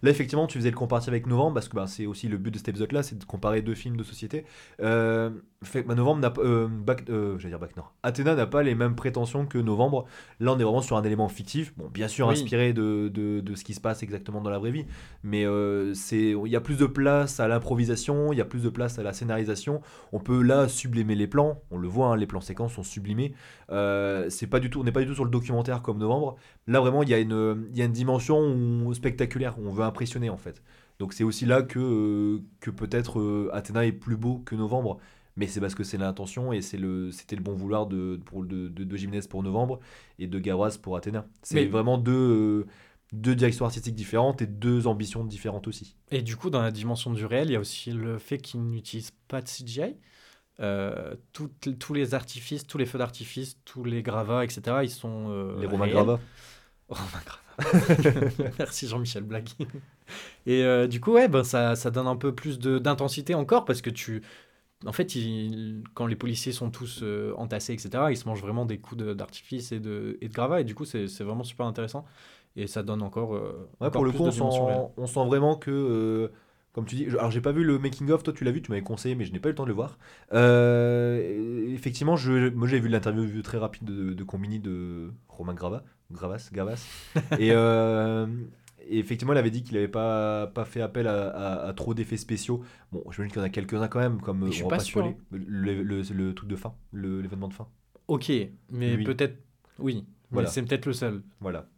[0.02, 2.50] Là, effectivement, tu faisais le comparatif avec Novembre, parce que bah, c'est aussi le but
[2.50, 4.44] de cet épisode-là, c'est de comparer deux films de société.
[4.80, 5.30] Euh,
[5.62, 6.42] fait bah, Novembre n'a pas.
[6.42, 6.68] Euh,
[7.08, 7.94] euh, j'allais dire Bac Nord.
[8.02, 10.06] Athéna n'a pas les mêmes prétentions que Novembre.
[10.40, 12.34] Là, on est vraiment sur un élément fictif, bon, bien sûr Oui.
[12.34, 14.86] inspiré de, de, de ce qui se passe exactement dans la vraie vie,
[15.22, 15.46] mais
[15.94, 18.98] c'est il y a plus de place à l'improvisation, il y a plus de place
[18.98, 19.80] à la scénarisation.
[20.12, 23.04] On peut là sublimer les plans, on le voit, hein, les plans séquences sont sublimés
[23.14, 23.34] sublimé.
[23.70, 26.36] Euh, c'est pas du tout, on n'est pas du tout sur le documentaire comme Novembre.
[26.66, 29.72] Là, vraiment, il y, a une, il y a une dimension où- spectaculaire, où on
[29.72, 30.62] veut impressionner en fait.
[30.98, 34.98] Donc c'est aussi là que, euh, que peut-être euh, Athéna est plus beau que Novembre.
[35.36, 38.44] Mais c'est parce que c'est l'intention et c'est le, c'était le bon vouloir de, pour,
[38.44, 39.80] de, de, de Jiménez pour Novembre
[40.20, 41.26] et de Gawaz pour Athéna.
[41.42, 42.66] C'est Mais- vraiment deux,
[43.12, 45.96] deux directions artistiques différentes et deux ambitions différentes aussi.
[46.12, 48.62] Et du coup, dans la dimension du réel, il y a aussi le fait qu'ils
[48.62, 49.96] n'utilisent pas de CGI.
[50.60, 55.26] Euh, tous les artifices, tous les feux d'artifice, tous les gravats, etc., ils sont.
[55.30, 55.94] euh, Les Romains réels.
[55.96, 56.20] Grava.
[56.88, 57.40] Romain Grava.
[58.58, 59.48] Merci Jean-Michel Blague.
[60.46, 63.64] Et euh, du coup, ouais, ben, ça, ça donne un peu plus de- d'intensité encore
[63.64, 64.22] parce que tu.
[64.86, 65.12] En fait,
[65.94, 67.02] quand les policiers sont tous
[67.36, 70.60] entassés, etc., ils se mangent vraiment des coups de- d'artifice et de, et de gravats.
[70.60, 72.04] Et du coup, c'est vraiment super intéressant.
[72.56, 73.30] Et ça donne encore.
[73.30, 73.38] Ouais,
[73.80, 76.30] encore pour le coup, de on sent, on sent vraiment que,
[76.74, 78.70] comme tu dis, alors j'ai pas vu le making of, toi tu l'as vu, tu
[78.70, 79.98] m'avais conseillé, mais je n'ai pas eu le temps de le voir.
[80.32, 85.84] Euh, effectivement, je, moi j'ai vu l'interview très rapide de, de Combini de Romain Grava,
[86.12, 86.84] Gravas, Gavas,
[87.38, 88.26] et, euh,
[88.88, 91.94] et effectivement, il avait dit qu'il n'avait pas, pas fait appel à, à- à trop
[91.94, 92.62] d'effets spéciaux.
[92.92, 94.82] Bon, j'imagine qu'il y en a quelques-uns quand même, comme je suis on va pas
[94.82, 97.68] sûr, le, le- le truc de fin, l'événement de fin.
[98.08, 98.30] Ok,
[98.70, 99.04] mais Oui.
[99.04, 99.38] peut-être.
[99.78, 100.48] Oui, Voilà.
[100.48, 101.22] mais c'est peut-être le seul.
[101.40, 101.68] Voilà.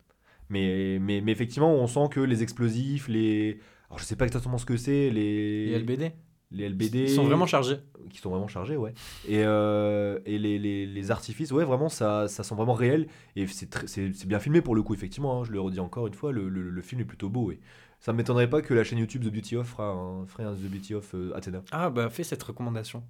[0.49, 3.61] Mais, mais, mais effectivement, on sent que les explosifs, les.
[3.89, 5.79] Alors je sais pas exactement ce que c'est, les.
[5.79, 6.13] LBD
[6.53, 6.95] les LBD.
[6.95, 7.79] Ils sont vraiment chargés.
[8.09, 8.95] Qui sont vraiment chargés, ouais.
[9.27, 13.09] Et, euh, et les, les, les artifices, ouais, vraiment, ça, ça sent vraiment réel.
[13.35, 15.41] Et c'est bien filmé pour le coup, effectivement.
[15.41, 17.51] hein, je le redis encore une fois, le, le, le film est plutôt beau.
[17.51, 17.59] Et
[17.99, 20.55] ça ne m'étonnerait pas que la chaîne YouTube The Beauty of fera un, ferait un
[20.55, 21.63] The Beauty of euh, Athena.
[21.73, 23.03] Ah, bah fais cette recommandation.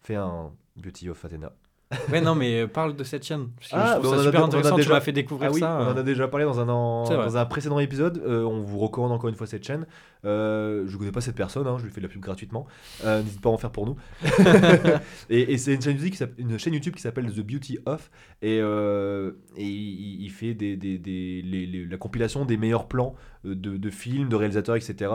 [0.00, 1.52] Fait un Beauty of Athena.
[2.12, 3.48] Ouais, non, mais euh, parle de cette chaîne.
[3.56, 4.74] Parce que Ah, je trouve ça super a intéressant.
[4.76, 5.78] Tu déjà- m'as fait découvrir Ah oui, ça.
[5.80, 6.00] on en euh.
[6.00, 8.22] a déjà parlé dans un, an- dans un précédent épisode.
[8.26, 9.86] Euh, on vous recommande encore une fois cette chaîne.
[10.26, 12.66] Euh, je ne connais pas cette personne, hein, je lui fais de la pub gratuitement.
[13.04, 13.96] Euh, N'hésite pas à en faire pour nous.
[15.30, 17.78] et et c'est une chaîne, YouTube qui s'appelle- une chaîne YouTube qui s'appelle The Beauty
[17.86, 18.10] of.
[18.42, 22.86] Et, euh, et il, il fait des, des- des- les- les- la compilation des meilleurs
[22.88, 23.14] plans
[23.46, 25.10] euh, de, de films, de réalisateurs, etc.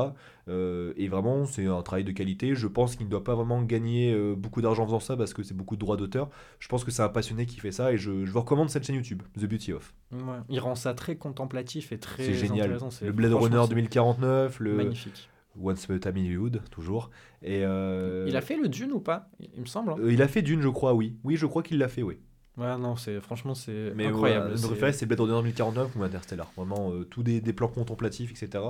[0.50, 2.54] Euh, et vraiment, c'est un travail de qualité.
[2.56, 5.34] Je pense qu'il ne doit pas vraiment gagner euh, beaucoup d'argent en faisant ça parce
[5.34, 6.30] que c'est beaucoup de droits d'auteur.
[6.60, 8.86] Je pense que c'est un passionné qui fait ça et je, je vous recommande cette
[8.86, 9.94] chaîne YouTube, The Beauty of.
[10.12, 10.20] Ouais,
[10.50, 12.78] Il rend ça très contemplatif et très C'est génial.
[13.02, 15.30] Le Blade Runner c'est 2049, le Magnifique.
[15.62, 17.12] Once Upon a Time in Hollywood, toujours.
[17.44, 19.30] Et euh, Il a fait le Dune ou pas?
[19.40, 19.92] Il me semble.
[19.92, 19.96] hein.
[20.10, 21.16] il a fait Dune, je crois, oui.
[21.24, 22.18] Oui, je crois qu'il l'a fait, oui.
[22.58, 24.50] Ouais, non, c'est franchement c'est incroyable.
[24.56, 26.52] c'est- notre préféré, c'est Blade Runner 2049 ou Interstellar.
[26.56, 28.64] Vraiment, euh, tous des, des plans contemplatifs, etc.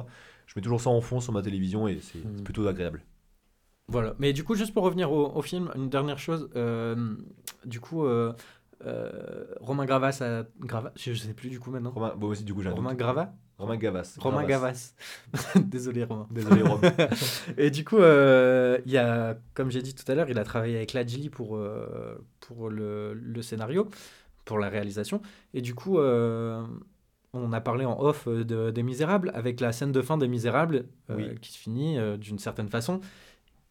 [0.48, 2.38] Je mets toujours ça en fond sur ma télévision et c'est Mm.
[2.38, 3.02] c'est plutôt agréable.
[3.90, 4.16] Voilà.
[4.20, 6.50] Mais du coup, juste pour revenir au, au film, une dernière chose.
[6.56, 7.16] euh,
[7.66, 8.32] du coup, euh,
[8.86, 10.44] euh, Romain Gravas a.
[10.62, 11.92] Gravas Je sais plus du coup maintenant.
[11.92, 13.00] Romain, bon, aussi, du coup, Romain doute.
[13.58, 14.16] Romain Gavas.
[14.20, 14.44] Romain.
[14.46, 14.94] Gavas.
[15.56, 16.28] Désolé, Romain.
[16.32, 16.92] Désolé, Romain.
[17.58, 20.44] Et du coup, euh, il y a, comme j'ai dit tout à l'heure, il a
[20.44, 23.90] travaillé avec Ladjili pour, euh, pour le, le scénario,
[24.46, 25.22] pour la réalisation.
[25.54, 26.64] Et du coup, euh,
[27.34, 30.86] on a parlé en off de- des Misérables, avec la scène de fin des Misérables,
[31.10, 31.36] Oui.
[31.42, 33.02] qui se finit d'une certaine façon,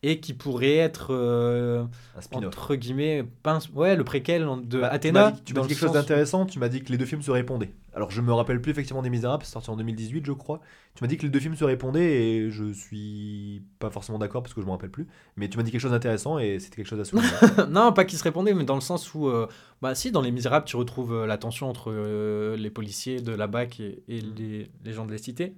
[0.05, 1.85] et qui pourrait être, euh,
[2.33, 5.25] un entre guillemets, pince- ouais, le préquel de Bah, tu Athéna.
[5.27, 6.45] m'as dit, tu m'as dit quelque chose d'intéressant.
[6.45, 7.73] Tu m'as dit que les deux films se répondaient.
[7.95, 10.61] Alors, je me rappelle plus effectivement des Misérables, c'est sorti en 2018, je crois.
[10.97, 14.43] Tu m'as dit que les deux films se répondaient et je suis pas forcément d'accord
[14.43, 15.07] parce que je me rappelle plus.
[15.37, 17.29] Mais tu m'as dit quelque chose d'intéressant et c'était quelque chose à souligner.
[17.71, 19.47] non, pas qu'ils se répondaient, mais dans le sens où, euh,
[19.83, 23.33] bah si, dans Les Misérables, tu retrouves euh, la tension entre euh, les policiers de
[23.33, 25.55] la BAC et, et les, les gens de la cité.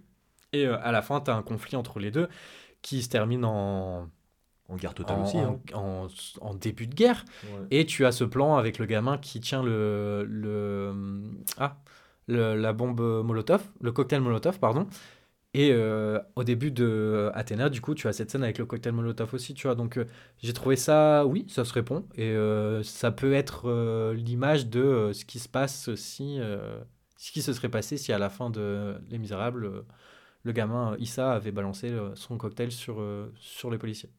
[0.52, 2.28] Et à la fin, tu as un conflit entre les deux
[2.82, 4.08] qui se termine en,
[4.68, 5.38] en guerre totale en, aussi.
[5.38, 5.58] hein.
[5.74, 6.08] en-
[6.40, 7.24] en début de guerre.
[7.44, 7.66] Ouais.
[7.70, 10.92] Et tu as ce plan avec le gamin qui tient le, le,
[11.58, 11.76] ah,
[12.28, 14.86] le- la bombe Molotov, le cocktail Molotov, pardon.
[15.56, 18.92] Et euh, au début de Athéna, du coup, tu as cette scène avec le cocktail
[18.92, 19.76] Molotov aussi, tu vois.
[19.76, 20.04] Donc, euh,
[20.42, 22.04] j'ai trouvé ça, oui, ça se répond.
[22.16, 26.40] Et euh, ça peut être l'image de ce qui se passe si.
[27.18, 29.84] ce qui se serait passé si à la fin de Les Misérables,
[30.42, 33.00] le gamin Issa avait balancé son cocktail sur,
[33.36, 34.10] sur les policiers.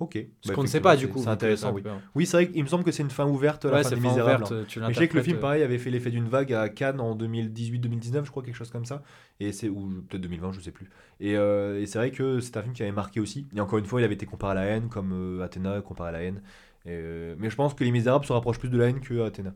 [0.00, 0.18] Ok.
[0.40, 1.22] Ce Bah, qu'on ne sait pas, du coup.
[1.22, 1.82] c'est- intéressant, ça oui.
[2.14, 3.96] Oui, c'est vrai qu'il me semble que c'est une fin ouverte, la Ouais, fin des
[3.96, 4.44] fin Misérables.
[4.44, 6.26] ouverte, tu Mais je sais que le film, l'interprètes, euh, pareil, avait fait l'effet d'une
[6.28, 9.02] vague à Cannes en 2018-2019, je crois, quelque chose comme ça.
[9.40, 10.88] Et c'est ou peut-être 2020, je sais plus.
[11.20, 13.46] Et, euh, et c'est vrai que c'est un film qui avait marqué aussi.
[13.54, 16.08] Et encore une fois, il avait été comparé à la haine, comme euh, Athéna comparé
[16.08, 16.42] à la haine.
[16.86, 19.22] Et, euh, mais je pense que Les Misérables se rapprochent plus de la haine que
[19.22, 19.52] Athéna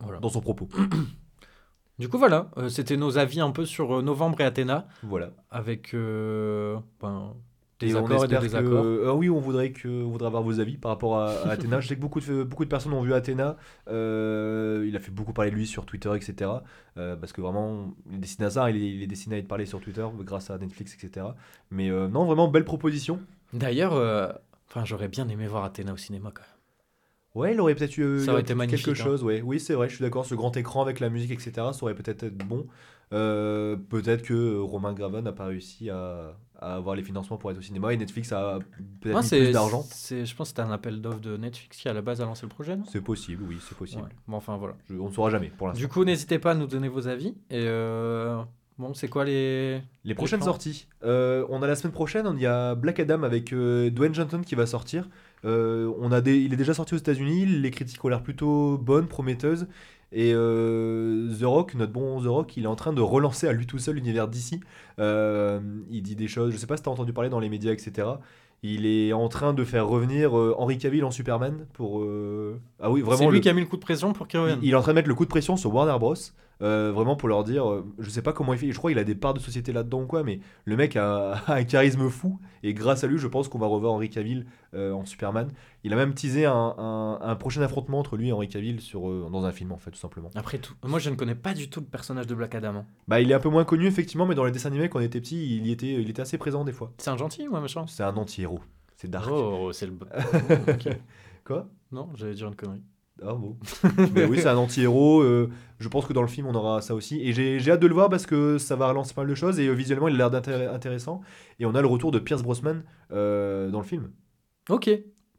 [0.00, 0.18] Voilà.
[0.20, 0.68] dans son propos.
[1.98, 5.30] Du coup, voilà, euh, c'était nos avis un peu sur euh, Novembre et Athéna, voilà.
[5.50, 7.32] avec euh, ben,
[7.78, 8.84] des Et accords et des que- désaccords.
[8.84, 11.80] euh, oui, on voudrait que, on voudrait avoir vos avis par rapport à, à Athéna.
[11.80, 13.56] Je sais que beaucoup de, beaucoup de personnes ont vu Athéna.
[13.88, 16.50] Euh, il a fait beaucoup parler de lui sur Twitter, etc.
[16.96, 18.70] Euh, parce que vraiment, il est destiné à ça.
[18.70, 21.26] Il est, il est destiné à être parlé sur Twitter grâce à Netflix, etc.
[21.70, 23.20] Mais euh, non, vraiment belle proposition.
[23.52, 23.92] D'ailleurs,
[24.68, 26.50] enfin, j'aurais bien aimé voir Athéna au cinéma quand même.
[27.34, 28.94] Ouais, il aurait peut-être eu Ça aurait été quelque hein.
[28.94, 29.22] chose.
[29.22, 29.42] Ouais.
[29.42, 30.24] Oui, c'est vrai, je suis d'accord.
[30.24, 32.66] Ce grand écran avec la musique, etc., ça aurait peut-être été bon.
[33.10, 37.62] Peut-être que Romain Graven n'a pas réussi à, à avoir les financements pour être au
[37.62, 38.58] cinéma et Netflix a
[39.00, 39.84] peut-être mis plus d'argent.
[40.10, 42.42] je pense que c'était un appel d'offres de Netflix qui à la base a lancé
[42.44, 44.02] le projet, C'est possible, oui, c'est possible.
[44.02, 44.08] Ouais.
[44.28, 44.74] Bon, enfin voilà.
[44.88, 45.80] Je- on ne saura jamais pour l'instant.
[45.80, 47.34] Du coup, n'hésitez pas à nous donner vos avis.
[47.50, 48.40] Et euh,
[48.78, 49.80] bon, c'est quoi les.
[50.04, 50.86] Les prochaines sorties.
[51.04, 54.40] Euh, on a la semaine prochaine, il y a Black Adam avec euh, Dwayne Johnson
[54.44, 55.08] qui va sortir.
[55.44, 57.46] Euh, on a des, il est déjà sorti aux États-Unis.
[57.46, 59.66] Les critiques ont l'air plutôt bonnes, prometteuses.
[60.12, 63.52] Et euh, The Rock, notre bon The Rock, il est en train de relancer à
[63.52, 64.60] lui tout seul l'univers d'ici.
[64.98, 67.72] il dit des choses, je sais pas si tu as entendu parler dans les médias,
[67.72, 68.08] etc.
[68.62, 72.00] Il est en train de faire revenir euh, Henry Cavill en Superman pour.
[72.00, 73.18] euh, Ah oui, vraiment.
[73.18, 74.58] C'est lui le- qui a mis le coup de pression pour qu'il il, revienne.
[74.62, 76.14] il est en train de mettre le coup de pression sur Warner Bros.
[76.62, 78.98] Euh, vraiment pour leur dire, euh, je sais pas comment il fait, je crois qu'il
[78.98, 82.08] a des parts de société là-dedans ou quoi, mais le mec a, a un charisme
[82.08, 85.48] fou et grâce à lui, je pense qu'on va revoir Henry Cavill euh, en Superman.
[85.84, 89.08] Il a même teasé un, un- un prochain affrontement entre lui et Henry Cavill sur,
[89.08, 90.30] euh, dans un film en fait, tout simplement.
[90.34, 92.74] Après tout, moi je ne connais pas du tout le personnage de Black Adam.
[92.76, 92.86] hein.
[93.06, 95.02] Bah, il est un peu moins connu effectivement, mais dans les dessins animés quand on
[95.02, 96.92] était petit, il y était, il était assez présent des fois.
[96.98, 97.84] C'est un gentil, moi, machin.
[97.86, 98.60] C'est un anti-héros,
[98.96, 99.28] c'est dark.
[99.30, 99.92] Oh, c'est le.
[100.88, 100.90] Oh.
[101.44, 101.68] Quoi?
[101.92, 102.82] Non, j'allais dire une connerie.
[103.22, 103.56] Ah bon.
[104.14, 105.22] Mais oui, c'est un anti-héros.
[105.22, 105.48] euh,
[105.78, 107.20] je pense que dans le film, on aura ça aussi.
[107.22, 109.34] Et j'ai j'ai hâte de le voir parce que ça va relancer pas mal de
[109.34, 109.58] choses.
[109.58, 111.20] Et euh, visuellement, il a l'air d'intér- intéressant.
[111.58, 114.10] Et on a le retour de Pierce Brosnan euh, dans le film.
[114.68, 114.90] Ok.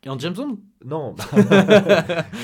[0.08, 0.58] En James Bond?
[0.86, 1.16] Non.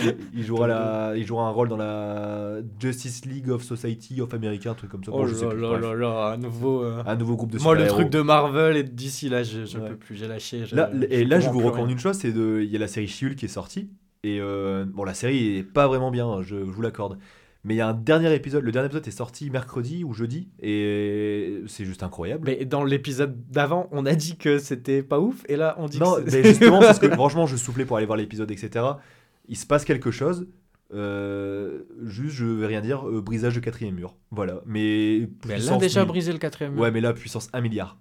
[0.03, 4.33] il, il jouera la, il jouera un rôle dans la Justice League of Society of
[4.33, 5.11] America, un truc comme ça.
[5.11, 5.81] Bon, Oh je sais là plus, là bref.
[5.81, 6.83] là là, à nouveau.
[6.83, 7.99] euh, Un nouveau groupe de Moi, le super-héros.
[8.01, 9.89] truc de Marvel et d'ici là, je, je Ouais.
[9.89, 10.65] peux plus, j'ai lâché.
[10.65, 11.93] je- Là, et là, je comprends vous plus recommande rien.
[11.95, 13.89] une chose, c'est de, il y a la série She-Hulk qui est sortie.
[14.23, 17.17] Et euh, bon, la série est pas vraiment bien, je, je vous l'accorde.
[17.65, 20.49] Mais il y a un dernier épisode, le dernier épisode est sorti mercredi ou jeudi,
[20.61, 22.43] et c'est juste incroyable.
[22.45, 25.99] Mais dans l'épisode d'avant, on a dit que c'était pas ouf, et là, on dit
[25.99, 28.85] non, que c'est- mais justement, parce que franchement, je soufflais pour aller voir l'épisode, etc.
[29.47, 30.47] Il se passe quelque chose.
[30.93, 34.15] euh, juste, je vais rien dire, euh, brisage de quatrième mur.
[34.31, 34.61] Voilà.
[34.65, 35.27] Mais.
[35.47, 36.09] Mais elle a déjà mille.
[36.09, 36.81] brisé le quatrième mur.
[36.83, 37.97] Ouais, mais là, puissance 1 milliard.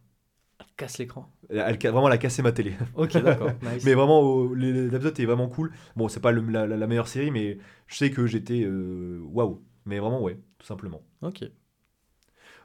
[0.82, 1.30] Casse l'écran.
[1.48, 2.74] Elle, elle- vraiment, elle a cassé ma télé.
[2.96, 3.50] Ok, d'accord.
[3.62, 3.84] nice.
[3.84, 5.72] Mais vraiment, les- l'épisode est vraiment cool.
[5.96, 9.20] Bon, c'est pas le- la, la- la meilleure série, mais je sais que j'étais euh,
[9.24, 9.62] waouh.
[9.86, 11.02] Mais vraiment, ouais, tout simplement.
[11.22, 11.44] Ok.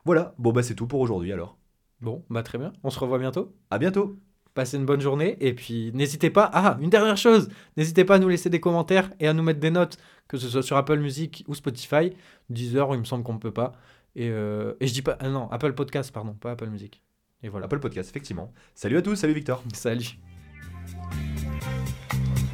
[0.06, 1.58] Voilà, bon, bah c'est tout pour aujourd'hui alors.
[2.02, 2.74] Bon, bah très bien.
[2.84, 3.54] On se revoit bientôt.
[3.70, 4.18] À bientôt!
[4.54, 6.50] Passez une bonne journée et puis n'hésitez pas.
[6.54, 9.60] Ah, une dernière chose, n'hésitez pas à nous laisser des commentaires et à nous mettre
[9.60, 9.98] des notes,
[10.28, 12.14] que ce soit sur Apple Music ou Spotify.
[12.50, 13.74] Deezer, il me semble qu'on ne peut pas.
[14.16, 15.18] Et, euh, et je dis pas.
[15.20, 17.04] ah non, Apple Podcast, pardon, pas Apple Music.
[17.44, 17.66] Et voilà.
[17.66, 18.52] Apple Podcast, effectivement.
[18.74, 19.64] Salut à tous, salut Victor!
[19.74, 20.18] Salut.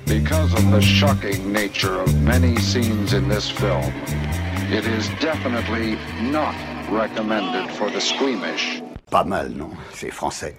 [0.05, 3.91] Because of the shocking nature of many scenes in this film,
[4.71, 5.97] it is definitely
[6.29, 6.53] not
[6.91, 8.81] recommended for the squeamish.
[9.09, 9.71] Pas mal, non?
[9.93, 10.55] C'est français.